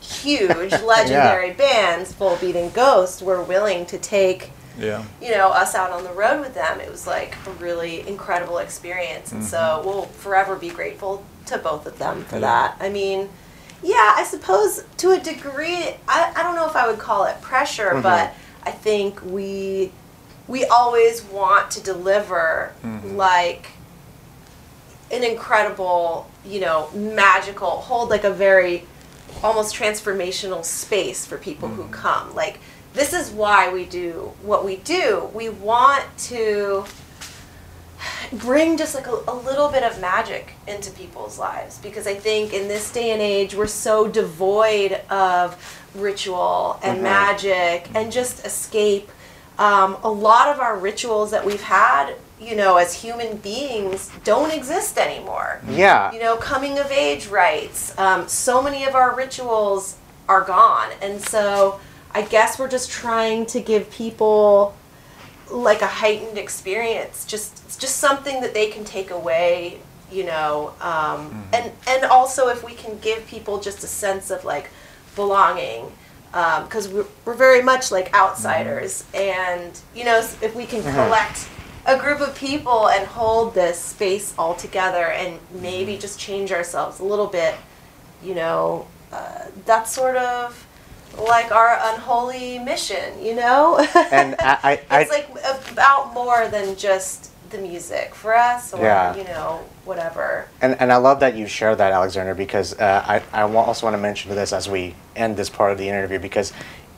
huge 0.00 0.72
legendary 0.82 1.52
bands, 1.52 2.12
Volbeat 2.12 2.54
and 2.54 2.72
Ghost, 2.72 3.22
were 3.22 3.42
willing 3.42 3.86
to 3.86 3.98
take, 3.98 4.50
Yeah. 4.78 5.04
you 5.20 5.30
know, 5.32 5.48
us 5.48 5.74
out 5.74 5.90
on 5.90 6.04
the 6.04 6.12
road 6.12 6.40
with 6.40 6.54
them. 6.54 6.80
It 6.80 6.90
was 6.90 7.06
like 7.06 7.36
a 7.46 7.50
really 7.52 8.06
incredible 8.08 8.58
experience. 8.58 9.32
And 9.32 9.44
so 9.44 9.82
we'll 9.84 10.06
forever 10.06 10.56
be 10.56 10.70
grateful 10.70 11.24
to 11.46 11.58
both 11.58 11.86
of 11.86 11.98
them 11.98 12.24
for 12.24 12.36
Mm-hmm. 12.36 12.44
Yeah. 12.44 12.68
that. 12.76 12.76
I 12.80 12.88
mean, 12.88 13.28
yeah, 13.82 14.14
I 14.16 14.24
suppose 14.24 14.84
to 14.98 15.10
a 15.12 15.18
degree, 15.20 15.96
I, 16.08 16.32
I 16.36 16.42
don't 16.42 16.54
know 16.54 16.66
if 16.68 16.76
I 16.76 16.88
would 16.88 16.98
call 16.98 17.24
it 17.24 17.40
pressure, 17.40 17.90
Mm-hmm. 17.92 18.02
but 18.02 18.34
I 18.62 18.70
think 18.70 19.20
we 19.24 19.92
we 20.48 20.64
always 20.64 21.22
want 21.22 21.70
to 21.72 21.80
deliver 21.82 22.72
Mm-hmm. 22.84 23.16
like 23.16 23.68
an 25.10 25.24
incredible, 25.24 26.30
you 26.44 26.60
know, 26.60 26.90
magical, 26.92 27.70
hold 27.70 28.10
like 28.10 28.24
a 28.24 28.30
very 28.30 28.86
almost 29.42 29.74
transformational 29.74 30.64
space 30.64 31.24
for 31.26 31.38
people 31.38 31.68
who 31.68 31.84
come. 31.88 32.34
Like 32.34 32.58
this 32.92 33.12
is 33.12 33.30
why 33.30 33.72
we 33.72 33.84
do 33.84 34.32
what 34.42 34.64
we 34.64 34.76
do. 34.76 35.30
We 35.32 35.48
want 35.48 36.04
to 36.18 36.84
bring 38.32 38.76
just 38.76 38.94
like 38.94 39.06
a, 39.06 39.18
a 39.28 39.34
little 39.34 39.68
bit 39.68 39.82
of 39.82 40.00
magic 40.00 40.54
into 40.66 40.90
people's 40.92 41.38
lives 41.38 41.78
because 41.78 42.06
I 42.06 42.14
think 42.14 42.52
in 42.52 42.68
this 42.68 42.90
day 42.92 43.10
and 43.10 43.20
age 43.20 43.54
we're 43.54 43.66
so 43.66 44.08
devoid 44.08 44.92
of 45.10 45.56
ritual 45.94 46.78
and 46.82 47.02
magic 47.02 47.88
and 47.94 48.10
just 48.12 48.46
escape. 48.46 49.10
Um, 49.58 49.98
a 50.02 50.10
lot 50.10 50.48
of 50.48 50.60
our 50.60 50.78
rituals 50.78 51.32
that 51.32 51.44
we've 51.44 51.62
had, 51.62 52.14
you 52.40 52.56
know, 52.56 52.76
as 52.76 52.94
human 52.94 53.36
beings, 53.36 54.10
don't 54.24 54.52
exist 54.52 54.96
anymore. 54.96 55.60
Yeah. 55.68 56.12
You 56.12 56.20
know, 56.20 56.36
coming 56.36 56.78
of 56.78 56.90
age 56.90 57.26
rites. 57.26 57.96
Um, 57.98 58.26
so 58.28 58.62
many 58.62 58.84
of 58.84 58.94
our 58.94 59.14
rituals 59.14 59.98
are 60.28 60.42
gone, 60.42 60.90
and 61.02 61.20
so 61.20 61.80
I 62.14 62.22
guess 62.22 62.58
we're 62.58 62.68
just 62.68 62.90
trying 62.90 63.46
to 63.46 63.60
give 63.60 63.90
people 63.90 64.74
like 65.50 65.82
a 65.82 65.86
heightened 65.86 66.38
experience 66.38 67.24
just 67.24 67.80
just 67.80 67.96
something 67.96 68.40
that 68.40 68.54
they 68.54 68.68
can 68.70 68.84
take 68.84 69.10
away 69.10 69.80
you 70.10 70.24
know 70.24 70.72
um, 70.80 71.44
and 71.52 71.72
and 71.88 72.04
also 72.04 72.48
if 72.48 72.64
we 72.64 72.72
can 72.72 72.96
give 72.98 73.26
people 73.26 73.60
just 73.60 73.82
a 73.82 73.86
sense 73.86 74.30
of 74.30 74.44
like 74.44 74.70
belonging 75.16 75.90
because 76.30 76.88
we're, 76.88 77.06
we're 77.24 77.34
very 77.34 77.62
much 77.62 77.90
like 77.90 78.14
outsiders 78.14 79.04
and 79.12 79.80
you 79.94 80.04
know 80.04 80.18
if 80.18 80.54
we 80.54 80.64
can 80.64 80.82
collect 80.82 81.48
a 81.86 81.98
group 81.98 82.20
of 82.20 82.34
people 82.36 82.88
and 82.88 83.06
hold 83.06 83.54
this 83.54 83.78
space 83.78 84.34
all 84.38 84.54
together 84.54 85.06
and 85.06 85.38
maybe 85.60 85.96
just 85.96 86.18
change 86.18 86.52
ourselves 86.52 87.00
a 87.00 87.04
little 87.04 87.26
bit 87.26 87.54
you 88.22 88.34
know 88.34 88.86
uh, 89.12 89.46
that's 89.64 89.92
sort 89.92 90.16
of 90.16 90.66
like 91.18 91.50
our 91.50 91.78
unholy 91.94 92.58
mission 92.58 93.22
you 93.22 93.34
know 93.34 93.78
And 94.12 94.36
I, 94.38 94.58
I, 94.62 94.80
I 94.90 95.00
it's 95.02 95.10
like 95.10 95.28
about 95.72 96.14
more 96.14 96.46
than 96.48 96.76
just 96.76 97.30
the 97.50 97.58
music 97.58 98.14
for 98.14 98.34
us 98.36 98.72
or 98.72 98.82
Yeah. 98.84 99.16
you 99.16 99.24
know 99.24 99.64
whatever 99.84 100.46
And, 100.60 100.80
and 100.80 100.92
I 100.92 100.96
love 100.98 101.18
that 101.20 101.34
you 101.34 101.46
share 101.48 101.74
that, 101.74 101.92
Alexandra, 101.92 102.34
because 102.36 102.78
uh, 102.78 103.04
I, 103.32 103.40
I 103.40 103.42
also 103.42 103.86
want 103.86 103.94
to 103.94 104.00
mention 104.00 104.32
this 104.34 104.52
as 104.52 104.68
we 104.68 104.94
end 105.16 105.36
this 105.36 105.50
part 105.50 105.72
of 105.72 105.78
the 105.78 105.88
interview 105.88 106.20
because 106.20 106.52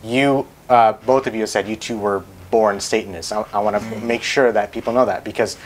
you, 0.05 0.47
uh, 0.69 0.93
both 1.07 1.27
of 1.27 1.35
you 1.35 1.47
said 1.47 1.67
you 1.67 1.77
two 1.77 1.97
were 1.99 2.23
born 2.53 2.79
Satanists. 2.79 3.33
I, 3.33 3.45
I 3.53 3.59
want 3.59 3.75
to 3.77 3.83
mm. 3.83 4.03
make 4.05 4.23
sure 4.23 4.53
that 4.53 4.71
people 4.71 4.93
know 4.93 5.07
that 5.07 5.25
because 5.25 5.57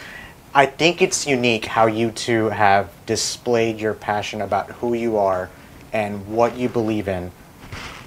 I 0.55 0.65
think 0.65 1.03
it's 1.03 1.27
unique 1.27 1.67
how 1.67 1.85
you 1.85 2.11
two 2.11 2.49
have 2.49 2.91
displayed 3.05 3.79
your 3.79 3.93
passion 3.93 4.41
about 4.41 4.71
who 4.71 4.95
you 4.95 5.19
are 5.19 5.51
and 5.93 6.27
what 6.29 6.57
you 6.57 6.71
believe 6.71 7.09
in 7.09 7.31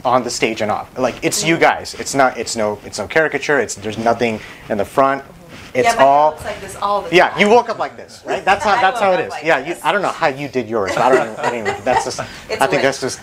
on 0.04 0.24
the 0.24 0.32
stage 0.32 0.62
and 0.62 0.72
off. 0.72 0.98
Like 0.98 1.24
it's 1.24 1.44
you 1.44 1.58
mm. 1.58 1.62
guys. 1.62 1.94
It's 1.94 2.16
not. 2.16 2.38
It's 2.38 2.56
no. 2.56 2.80
It's 2.84 2.98
no 2.98 3.08
caricature. 3.08 3.60
It's 3.60 3.76
there's 3.76 4.00
nothing 4.00 4.40
in 4.70 4.80
the 4.80 4.86
front. 4.86 5.24
It's 5.74 5.88
yeah 5.96 6.04
all. 6.04 6.32
looks 6.32 6.46
like 6.46 6.60
this 6.62 6.76
all 6.78 7.02
the 7.04 7.16
Yeah, 7.16 7.30
time. 7.30 7.40
you 7.40 7.50
woke 7.50 7.70
up 7.70 7.78
like 7.80 7.96
this, 7.98 8.24
right? 8.26 8.44
That's 8.44 8.64
how 8.64 8.80
that's 8.82 9.00
how 9.00 9.12
it 9.14 9.20
is. 9.22 9.30
like 9.32 9.44
yeah, 9.44 9.60
you. 9.66 9.76
I 9.84 9.92
don't 9.92 10.02
know 10.02 10.10
how 10.10 10.28
you 10.28 10.48
did 10.48 10.68
yours. 10.70 10.92
I 10.98 11.10
don't. 11.14 11.32
Even, 11.32 11.46
anyway, 11.46 11.80
that's 11.84 12.06
just. 12.06 12.20
It's 12.50 12.62
I 12.62 12.68
think 12.68 12.82
lit. 12.82 12.82
that's 12.84 13.02
just. 13.02 13.20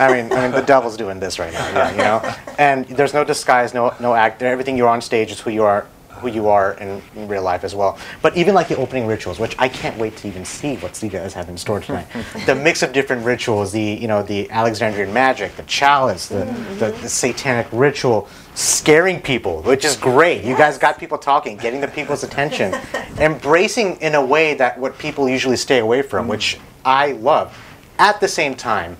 I 0.00 0.10
mean, 0.12 0.32
I 0.32 0.42
mean, 0.42 0.52
the 0.52 0.62
devil's 0.62 0.96
doing 0.96 1.20
this 1.20 1.38
right 1.38 1.52
now. 1.52 1.68
Yeah, 1.72 1.90
you 1.90 1.96
know. 1.98 2.34
And 2.58 2.86
there's 2.86 3.12
no 3.14 3.24
disguise, 3.24 3.74
no 3.74 3.94
no 4.00 4.14
act. 4.14 4.42
Everything 4.42 4.76
you're 4.76 4.88
on 4.88 5.00
stage 5.02 5.30
is 5.30 5.40
who 5.40 5.50
you 5.50 5.64
are, 5.64 5.86
who 6.22 6.28
you 6.28 6.48
are 6.48 6.74
in, 6.74 7.02
in 7.14 7.28
real 7.28 7.42
life 7.42 7.64
as 7.64 7.74
well. 7.74 7.98
But 8.22 8.36
even 8.36 8.54
like 8.54 8.68
the 8.68 8.76
opening 8.76 9.06
rituals, 9.06 9.38
which 9.38 9.54
I 9.58 9.68
can't 9.68 9.98
wait 9.98 10.16
to 10.18 10.28
even 10.28 10.44
see 10.44 10.76
what 10.76 11.02
you 11.02 11.08
guys 11.08 11.34
have 11.34 11.48
in 11.48 11.58
store 11.58 11.80
tonight. 11.80 12.06
the 12.46 12.54
mix 12.54 12.82
of 12.82 12.92
different 12.92 13.24
rituals, 13.24 13.72
the 13.72 13.82
you 13.82 14.08
know 14.08 14.22
the 14.22 14.50
Alexandrian 14.50 15.12
magic, 15.12 15.56
the 15.56 15.64
chalice, 15.64 16.28
the, 16.28 16.44
the, 16.78 16.92
the 17.02 17.08
satanic 17.08 17.66
ritual, 17.72 18.28
scaring 18.54 19.20
people, 19.20 19.62
which 19.62 19.84
is 19.84 19.96
great. 19.96 20.44
You 20.44 20.56
guys 20.56 20.78
got 20.78 20.98
people 20.98 21.18
talking, 21.18 21.56
getting 21.56 21.80
the 21.80 21.88
people's 21.88 22.22
attention, 22.22 22.74
embracing 23.18 23.96
in 23.96 24.14
a 24.14 24.24
way 24.24 24.54
that 24.54 24.78
what 24.78 24.96
people 24.98 25.28
usually 25.28 25.56
stay 25.56 25.80
away 25.80 26.02
from, 26.02 26.28
which 26.28 26.58
I 26.84 27.12
love. 27.12 27.58
At 27.98 28.20
the 28.20 28.28
same 28.28 28.54
time, 28.54 28.96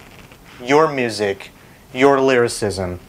your 0.63 0.93
music, 0.93 1.51
your 1.93 2.21
lyricism, 2.21 3.01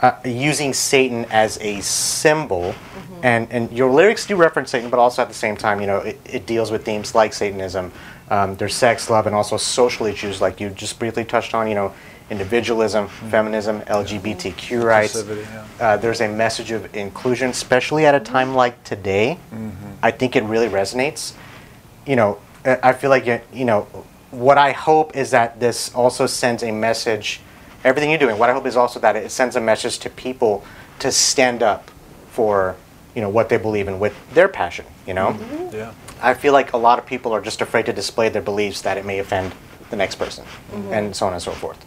uh, 0.00 0.12
using 0.24 0.72
Satan 0.72 1.26
as 1.30 1.58
a 1.60 1.80
symbol, 1.80 2.74
and, 3.22 3.46
and 3.50 3.70
your 3.70 3.90
lyrics 3.90 4.26
do 4.26 4.34
reference 4.36 4.70
Satan, 4.70 4.90
but 4.90 4.98
also 4.98 5.22
at 5.22 5.28
the 5.28 5.34
same 5.34 5.56
time, 5.56 5.80
you 5.80 5.86
know, 5.86 5.98
it, 5.98 6.18
it 6.24 6.46
deals 6.46 6.70
with 6.70 6.84
themes 6.84 7.14
like 7.14 7.32
Satanism. 7.32 7.92
Um, 8.30 8.56
there's 8.56 8.74
sex, 8.74 9.10
love, 9.10 9.26
and 9.26 9.34
also 9.34 9.56
social 9.56 10.06
issues, 10.06 10.40
like 10.40 10.60
you 10.60 10.70
just 10.70 10.98
briefly 10.98 11.24
touched 11.24 11.54
on, 11.54 11.68
you 11.68 11.74
know, 11.74 11.92
individualism, 12.30 13.08
feminism, 13.08 13.80
LGBTQ 13.82 14.82
rights. 14.82 15.22
Yeah. 15.26 15.66
Uh, 15.80 15.96
there's 15.96 16.20
a 16.20 16.28
message 16.28 16.70
of 16.70 16.94
inclusion, 16.94 17.50
especially 17.50 18.06
at 18.06 18.14
a 18.14 18.20
time 18.20 18.54
like 18.54 18.82
today. 18.84 19.38
I 20.02 20.12
think 20.12 20.36
it 20.36 20.44
really 20.44 20.68
resonates. 20.68 21.34
You 22.06 22.16
know, 22.16 22.38
I 22.64 22.78
I 22.84 22.92
feel 22.92 23.10
like 23.10 23.26
you 23.52 23.64
know, 23.64 23.82
what 24.30 24.58
I 24.58 24.72
hope 24.72 25.16
is 25.16 25.32
that 25.32 25.60
this 25.60 25.92
also 25.94 26.26
sends 26.26 26.62
a 26.62 26.70
message. 26.70 27.40
Everything 27.84 28.10
you're 28.10 28.18
doing, 28.18 28.38
what 28.38 28.50
I 28.50 28.52
hope 28.52 28.66
is 28.66 28.76
also 28.76 29.00
that 29.00 29.16
it 29.16 29.30
sends 29.30 29.56
a 29.56 29.60
message 29.60 29.98
to 30.00 30.10
people 30.10 30.64
to 30.98 31.10
stand 31.10 31.62
up 31.62 31.90
for, 32.30 32.76
you 33.14 33.22
know, 33.22 33.28
what 33.28 33.48
they 33.48 33.56
believe 33.56 33.88
in 33.88 33.98
with 33.98 34.14
their 34.34 34.48
passion. 34.48 34.84
You 35.06 35.14
know, 35.14 35.38
Yeah. 35.72 35.92
I 36.22 36.34
feel 36.34 36.52
like 36.52 36.72
a 36.74 36.76
lot 36.76 36.98
of 36.98 37.06
people 37.06 37.32
are 37.32 37.40
just 37.40 37.62
afraid 37.62 37.86
to 37.86 37.92
display 37.92 38.28
their 38.28 38.42
beliefs 38.42 38.82
that 38.82 38.98
it 38.98 39.06
may 39.06 39.18
offend 39.18 39.54
the 39.88 39.96
next 39.96 40.16
person, 40.16 40.44
and 40.90 41.16
so 41.16 41.26
on 41.26 41.32
and 41.32 41.42
so 41.42 41.52
forth. 41.52 41.84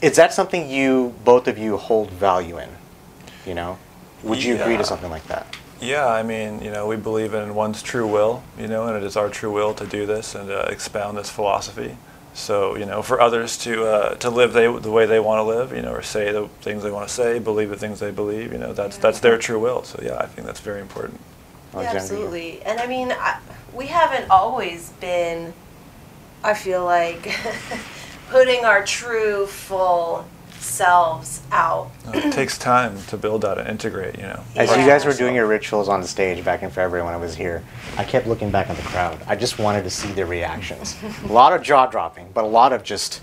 Is 0.00 0.16
that 0.16 0.32
something 0.32 0.68
you, 0.68 1.14
both 1.24 1.46
of 1.46 1.58
you, 1.58 1.76
hold 1.76 2.10
value 2.10 2.58
in? 2.58 2.68
You 3.46 3.54
know, 3.54 3.78
would 4.22 4.42
you 4.42 4.56
agree 4.60 4.76
to 4.76 4.84
something 4.84 5.10
like 5.10 5.26
that? 5.28 5.46
Yeah, 5.80 6.06
I 6.06 6.22
mean, 6.22 6.62
you 6.62 6.70
know, 6.70 6.86
we 6.86 6.96
believe 6.96 7.34
in 7.34 7.54
one's 7.54 7.82
true 7.82 8.06
will, 8.06 8.42
you 8.58 8.66
know, 8.66 8.86
and 8.86 8.96
it 8.96 9.02
is 9.02 9.16
our 9.16 9.28
true 9.28 9.52
will 9.52 9.74
to 9.74 9.86
do 9.86 10.06
this 10.06 10.34
and 10.34 10.50
uh, 10.50 10.66
expound 10.70 11.18
this 11.18 11.28
philosophy. 11.30 11.96
So, 12.34 12.76
you 12.76 12.84
know, 12.84 13.00
for 13.00 13.20
others 13.20 13.56
to 13.58 13.86
uh, 13.86 14.14
to 14.16 14.28
live 14.28 14.52
they, 14.52 14.66
the 14.66 14.90
way 14.90 15.06
they 15.06 15.20
want 15.20 15.38
to 15.38 15.44
live, 15.44 15.72
you 15.72 15.82
know, 15.82 15.92
or 15.92 16.02
say 16.02 16.32
the 16.32 16.48
things 16.60 16.82
they 16.82 16.90
want 16.90 17.06
to 17.08 17.14
say, 17.14 17.38
believe 17.38 17.70
the 17.70 17.76
things 17.76 18.00
they 18.00 18.10
believe, 18.10 18.52
you 18.52 18.58
know, 18.58 18.72
that's 18.72 18.96
that's 18.96 19.20
their 19.20 19.38
true 19.38 19.58
will. 19.60 19.84
So, 19.84 20.00
yeah, 20.02 20.18
I 20.18 20.26
think 20.26 20.46
that's 20.46 20.60
very 20.60 20.80
important. 20.80 21.20
Yeah, 21.74 21.92
absolutely. 21.94 22.60
And 22.62 22.80
I 22.80 22.86
mean, 22.86 23.12
I, 23.12 23.38
we 23.72 23.86
haven't 23.86 24.30
always 24.30 24.90
been, 25.00 25.52
I 26.42 26.54
feel 26.54 26.84
like, 26.84 27.34
putting 28.30 28.64
our 28.64 28.84
true, 28.84 29.46
full 29.46 30.24
selves 30.64 31.42
out. 31.52 31.90
It 32.12 32.32
takes 32.32 32.58
time 32.58 32.98
to 33.08 33.16
build 33.16 33.44
out 33.44 33.58
and 33.58 33.68
integrate, 33.68 34.16
you 34.16 34.22
know. 34.22 34.40
As 34.56 34.70
Yeah. 34.70 34.80
you 34.80 34.86
guys 34.86 35.04
were 35.04 35.12
doing 35.12 35.34
your 35.34 35.46
rituals 35.46 35.88
on 35.88 36.00
the 36.00 36.08
stage 36.08 36.44
back 36.44 36.62
in 36.62 36.70
February 36.70 37.04
when 37.04 37.14
I 37.14 37.18
was 37.18 37.34
here, 37.36 37.62
I 37.96 38.04
kept 38.04 38.26
looking 38.26 38.50
back 38.50 38.70
at 38.70 38.76
the 38.76 38.82
crowd. 38.82 39.18
I 39.26 39.36
just 39.36 39.58
wanted 39.58 39.84
to 39.84 39.90
see 39.90 40.08
their 40.12 40.26
reactions. 40.26 40.96
a 41.24 41.32
lot 41.32 41.52
of 41.52 41.62
jaw 41.62 41.86
dropping, 41.86 42.28
but 42.34 42.44
a 42.44 42.48
lot 42.48 42.72
of 42.72 42.82
just, 42.82 43.20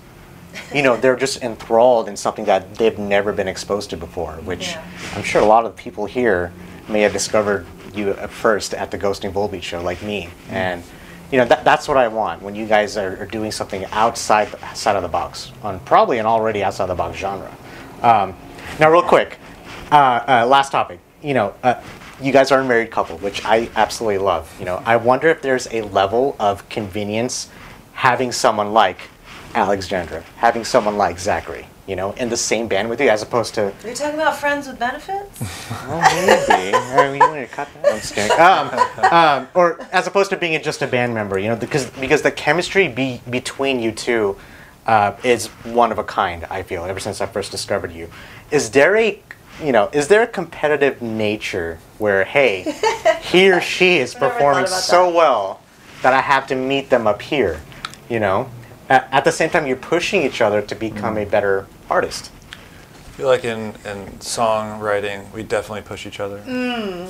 you 0.73 0.83
know, 0.83 0.95
they're 0.95 1.15
just 1.15 1.41
enthralled 1.43 2.07
in 2.07 2.15
something 2.15 2.45
that 2.45 2.75
they've 2.75 2.97
never 2.99 3.33
been 3.33 3.47
exposed 3.47 3.89
to 3.89 3.97
before, 3.97 4.33
which 4.45 4.71
Yeah. 4.73 4.81
I'm 5.15 5.23
sure 5.23 5.41
a 5.41 5.45
lot 5.45 5.65
of 5.65 5.75
the 5.75 5.81
people 5.81 6.05
here 6.05 6.51
may 6.87 7.01
have 7.01 7.13
discovered 7.13 7.65
you 7.93 8.11
at 8.11 8.29
first 8.29 8.73
at 8.73 8.91
the 8.91 8.97
Ghosting 8.97 9.33
Volbeat 9.33 9.63
show, 9.63 9.81
like 9.81 10.01
me. 10.01 10.29
Mm-hmm. 10.45 10.53
And, 10.55 10.83
you 11.31 11.37
know, 11.37 11.45
that, 11.45 11.63
that's 11.63 11.87
what 11.87 11.97
I 11.97 12.07
want 12.07 12.41
when 12.41 12.55
you 12.55 12.65
guys 12.65 12.97
are, 12.97 13.17
are 13.21 13.25
doing 13.25 13.51
something 13.51 13.85
outside, 13.85 14.49
the- 14.49 14.63
outside 14.65 14.95
of 14.95 15.01
the 15.03 15.09
box, 15.09 15.51
on 15.63 15.79
probably 15.81 16.17
an 16.17 16.25
already 16.25 16.63
outside 16.63 16.87
the 16.87 16.95
box 16.95 17.17
genre. 17.17 17.55
Um, 18.01 18.35
now, 18.79 18.91
real 18.91 19.03
quick, 19.03 19.37
uh, 19.91 20.23
uh, 20.27 20.45
last 20.47 20.71
topic. 20.71 20.99
You 21.21 21.33
know, 21.33 21.53
uh, 21.63 21.81
you 22.21 22.31
guys 22.31 22.51
are 22.51 22.59
a 22.59 22.63
married 22.63 22.91
couple, 22.91 23.17
which 23.19 23.45
I 23.45 23.69
absolutely 23.75 24.17
love. 24.17 24.53
You 24.59 24.65
know, 24.65 24.81
I 24.85 24.97
wonder 24.97 25.27
if 25.29 25.41
there's 25.41 25.67
a 25.71 25.81
level 25.83 26.35
of 26.39 26.67
convenience 26.69 27.49
having 27.93 28.31
someone 28.31 28.73
like 28.73 28.97
Alexandra, 29.53 30.21
having 30.37 30.63
someone 30.63 30.97
like 30.97 31.19
Zachary, 31.19 31.67
you 31.87 31.95
know, 31.95 32.11
in 32.13 32.29
the 32.29 32.37
same 32.37 32.67
band 32.67 32.89
with 32.89 33.01
you, 33.01 33.09
as 33.09 33.21
opposed 33.21 33.55
to 33.55 33.67
Are 33.67 33.89
you 33.89 33.95
talking 33.95 34.15
about 34.15 34.37
friends 34.37 34.67
with 34.67 34.79
benefits? 34.79 35.41
oh, 35.71 35.99
maybe. 36.15 36.75
I 36.75 37.11
mean, 37.11 37.21
you 37.21 37.27
want 37.27 37.49
to 37.49 37.55
cut 37.55 37.67
that? 37.73 37.93
I'm 37.93 37.99
just 37.99 38.13
kidding. 38.13 38.39
Um, 38.39 39.11
um, 39.11 39.47
or 39.53 39.81
as 39.91 40.07
opposed 40.07 40.29
to 40.29 40.37
being 40.37 40.61
just 40.61 40.81
a 40.81 40.87
band 40.87 41.13
member, 41.13 41.39
you 41.39 41.49
know, 41.49 41.55
because 41.55 41.89
because 41.91 42.21
the 42.21 42.31
chemistry 42.31 42.87
be, 42.87 43.21
between 43.29 43.79
you 43.79 43.91
two 43.91 44.37
uh, 44.85 45.15
is 45.23 45.47
one 45.63 45.91
of 45.91 45.97
a 45.97 46.03
kind. 46.03 46.45
I 46.49 46.63
feel 46.63 46.85
ever 46.85 46.99
since 46.99 47.21
I 47.21 47.25
first 47.25 47.51
discovered 47.51 47.91
you. 47.91 48.09
Is 48.51 48.71
there 48.71 48.95
a 48.95 49.21
you 49.61 49.71
know, 49.71 49.89
is 49.93 50.07
there 50.07 50.23
a 50.23 50.27
competitive 50.27 51.01
nature 51.01 51.77
where, 51.99 52.23
hey, 52.23 52.75
he 53.21 53.51
or 53.51 53.61
she 53.61 53.97
is 53.97 54.13
performing 54.15 54.67
so 54.67 55.05
that. 55.05 55.15
well 55.15 55.61
that 56.01 56.13
I 56.13 56.21
have 56.21 56.47
to 56.47 56.55
meet 56.55 56.89
them 56.89 57.05
up 57.05 57.21
here, 57.21 57.61
you 58.09 58.19
know? 58.19 58.49
At, 58.91 59.07
at 59.13 59.23
the 59.23 59.31
same 59.31 59.49
time, 59.49 59.67
you're 59.67 59.77
pushing 59.77 60.21
each 60.21 60.41
other 60.41 60.61
to 60.61 60.75
become 60.75 61.17
a 61.17 61.25
better 61.25 61.65
artist. 61.89 62.29
I 62.51 63.13
feel 63.13 63.27
like 63.27 63.45
in, 63.45 63.73
in 63.85 64.07
songwriting, 64.19 65.31
we 65.31 65.43
definitely 65.43 65.83
push 65.83 66.05
each 66.05 66.19
other 66.19 66.39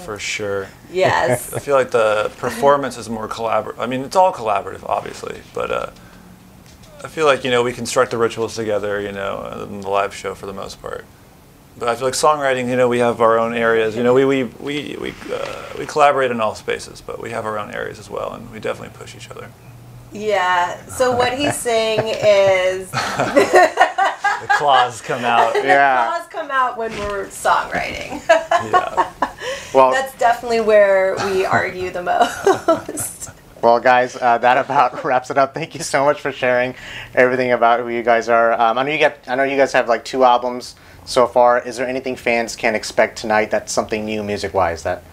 for 0.06 0.20
sure. 0.20 0.68
Yes. 0.92 1.52
I 1.56 1.60
feel 1.60 1.74
like 1.74 1.90
the 1.90 2.32
performance 2.38 2.98
is 3.00 3.10
more 3.10 3.28
collaborative. 3.28 3.80
I 3.80 3.88
mean, 3.88 4.02
it's 4.02 4.16
all 4.16 4.32
collaborative, 4.32 4.88
obviously, 4.88 5.42
but 5.56 5.72
uh, 5.72 5.90
I 7.04 7.08
feel 7.08 7.26
like 7.26 7.44
you 7.44 7.50
know 7.50 7.64
we 7.64 7.74
construct 7.74 8.12
the 8.12 8.18
rituals 8.20 8.56
together, 8.56 9.02
you 9.02 9.12
know, 9.12 9.66
in 9.68 9.82
the 9.82 9.90
live 9.90 10.14
show 10.14 10.36
for 10.36 10.46
the 10.46 10.54
most 10.54 10.80
part. 10.84 11.04
But 11.80 11.90
I 11.90 11.96
feel 11.96 12.06
like 12.06 12.14
songwriting, 12.14 12.70
you 12.70 12.76
know, 12.76 12.90
we 12.90 13.00
have 13.00 13.22
our 13.22 13.40
own 13.40 13.56
areas. 13.56 13.96
You 13.96 14.04
know, 14.04 14.14
we 14.14 14.24
we 14.26 14.44
we 14.44 14.98
we, 15.02 15.14
uh, 15.34 15.64
we 15.80 15.88
collaborate 15.88 16.30
in 16.30 16.42
all 16.42 16.54
spaces, 16.54 17.02
but 17.02 17.20
we 17.20 17.32
have 17.32 17.46
our 17.46 17.58
own 17.58 17.72
areas 17.72 17.98
as 17.98 18.08
well, 18.08 18.34
and 18.34 18.52
we 18.52 18.60
definitely 18.60 18.96
push 18.96 19.16
each 19.16 19.32
other. 19.32 19.50
Yeah. 20.12 20.84
So 20.88 21.16
what 21.16 21.38
he's 21.38 21.56
saying 21.56 22.02
is 22.06 22.92
The 24.42 24.48
claws 24.48 25.02
come 25.02 25.24
out. 25.24 25.56
Yeah. 25.56 26.08
claws 26.08 26.28
come 26.30 26.50
out 26.52 26.78
when 26.78 26.92
we're 27.00 27.28
songwriting. 27.28 28.22
Yeah. 28.28 29.12
Well, 29.74 29.92
That's 29.92 30.14
definitely 30.18 30.60
where 30.60 31.16
we 31.28 31.46
argue 31.46 31.92
the 31.92 32.04
most. 32.04 33.30
Well, 33.62 33.80
guys, 33.80 34.18
uh, 34.18 34.38
that 34.40 34.58
about 34.58 35.02
wraps 35.06 35.32
it 35.32 35.38
up. 35.38 35.54
Thank 35.54 35.76
you 35.76 35.82
so 35.82 36.04
much 36.04 36.20
for 36.20 36.32
sharing 36.34 36.76
everything 37.16 37.54
about 37.54 37.80
who 37.80 37.88
you 37.88 38.04
guys 38.04 38.28
are. 38.28 38.52
Um, 38.52 38.78
I 38.78 38.84
know 38.84 38.92
you 38.92 38.98
get. 38.98 39.24
I 39.28 39.36
know 39.36 39.44
you 39.44 39.56
guys 39.56 39.72
have 39.72 39.88
like 39.88 40.04
two 40.04 40.26
albums 40.26 40.76
so 41.06 41.26
far. 41.26 41.66
Is 41.66 41.78
there 41.78 41.88
anything 41.88 42.18
fans 42.18 42.58
can 42.58 42.76
expect 42.76 43.18
tonight? 43.18 43.50
That's 43.50 43.72
something 43.72 44.04
new 44.04 44.24
music-wise 44.24 44.84
that 44.84 45.04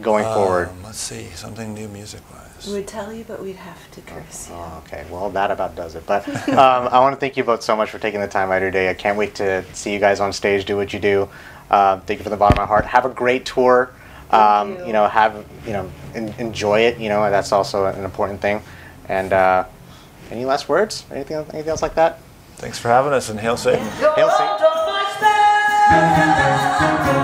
going 0.00 0.24
forward. 0.24 0.70
Um, 0.70 0.82
let's 0.82 0.98
see, 0.98 1.28
something 1.34 1.72
new 1.72 1.86
music-wise. 1.88 2.41
We 2.66 2.74
would 2.74 2.86
tell 2.86 3.12
you, 3.12 3.24
but 3.24 3.42
we'd 3.42 3.56
have 3.56 3.90
to 3.92 4.00
curse 4.02 4.48
you. 4.48 4.54
Oh, 4.56 4.82
okay, 4.86 5.04
well, 5.10 5.30
that 5.30 5.50
about 5.50 5.74
does 5.74 5.94
it. 5.94 6.06
But 6.06 6.28
um, 6.48 6.88
I 6.88 7.00
want 7.00 7.14
to 7.14 7.20
thank 7.20 7.36
you 7.36 7.44
both 7.44 7.62
so 7.62 7.76
much 7.76 7.90
for 7.90 7.98
taking 7.98 8.20
the 8.20 8.28
time 8.28 8.50
out 8.50 8.56
of 8.56 8.62
your 8.62 8.70
day. 8.70 8.88
I 8.90 8.94
can't 8.94 9.18
wait 9.18 9.34
to 9.36 9.64
see 9.74 9.92
you 9.92 9.98
guys 9.98 10.20
on 10.20 10.32
stage 10.32 10.64
do 10.64 10.76
what 10.76 10.92
you 10.92 10.98
do. 10.98 11.28
Um, 11.70 12.00
thank 12.02 12.18
you 12.18 12.24
from 12.24 12.30
the 12.30 12.36
bottom 12.36 12.58
of 12.58 12.62
my 12.62 12.66
heart. 12.66 12.84
Have 12.86 13.04
a 13.04 13.10
great 13.10 13.46
tour. 13.46 13.90
Um, 14.30 14.78
you. 14.78 14.86
you 14.86 14.92
know, 14.92 15.08
have 15.08 15.44
you 15.66 15.72
know, 15.72 15.90
en- 16.14 16.34
enjoy 16.38 16.80
it. 16.80 16.98
You 16.98 17.08
know, 17.08 17.30
that's 17.30 17.52
also 17.52 17.86
an 17.86 18.04
important 18.04 18.40
thing. 18.40 18.62
And 19.08 19.32
uh, 19.32 19.64
any 20.30 20.44
last 20.44 20.68
words? 20.68 21.04
Anything? 21.10 21.36
Anything 21.36 21.68
else 21.68 21.82
like 21.82 21.94
that? 21.96 22.20
Thanks 22.56 22.78
for 22.78 22.88
having 22.88 23.12
us, 23.12 23.28
and 23.28 23.40
hail 23.40 23.56
Satan. 23.56 23.84
Hail 23.86 24.30
Satan. 24.30 24.58
Don't 24.60 24.86
much 24.86 25.20
better. 27.10 27.21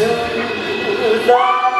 Soon, 0.00 1.26
love, 1.26 1.70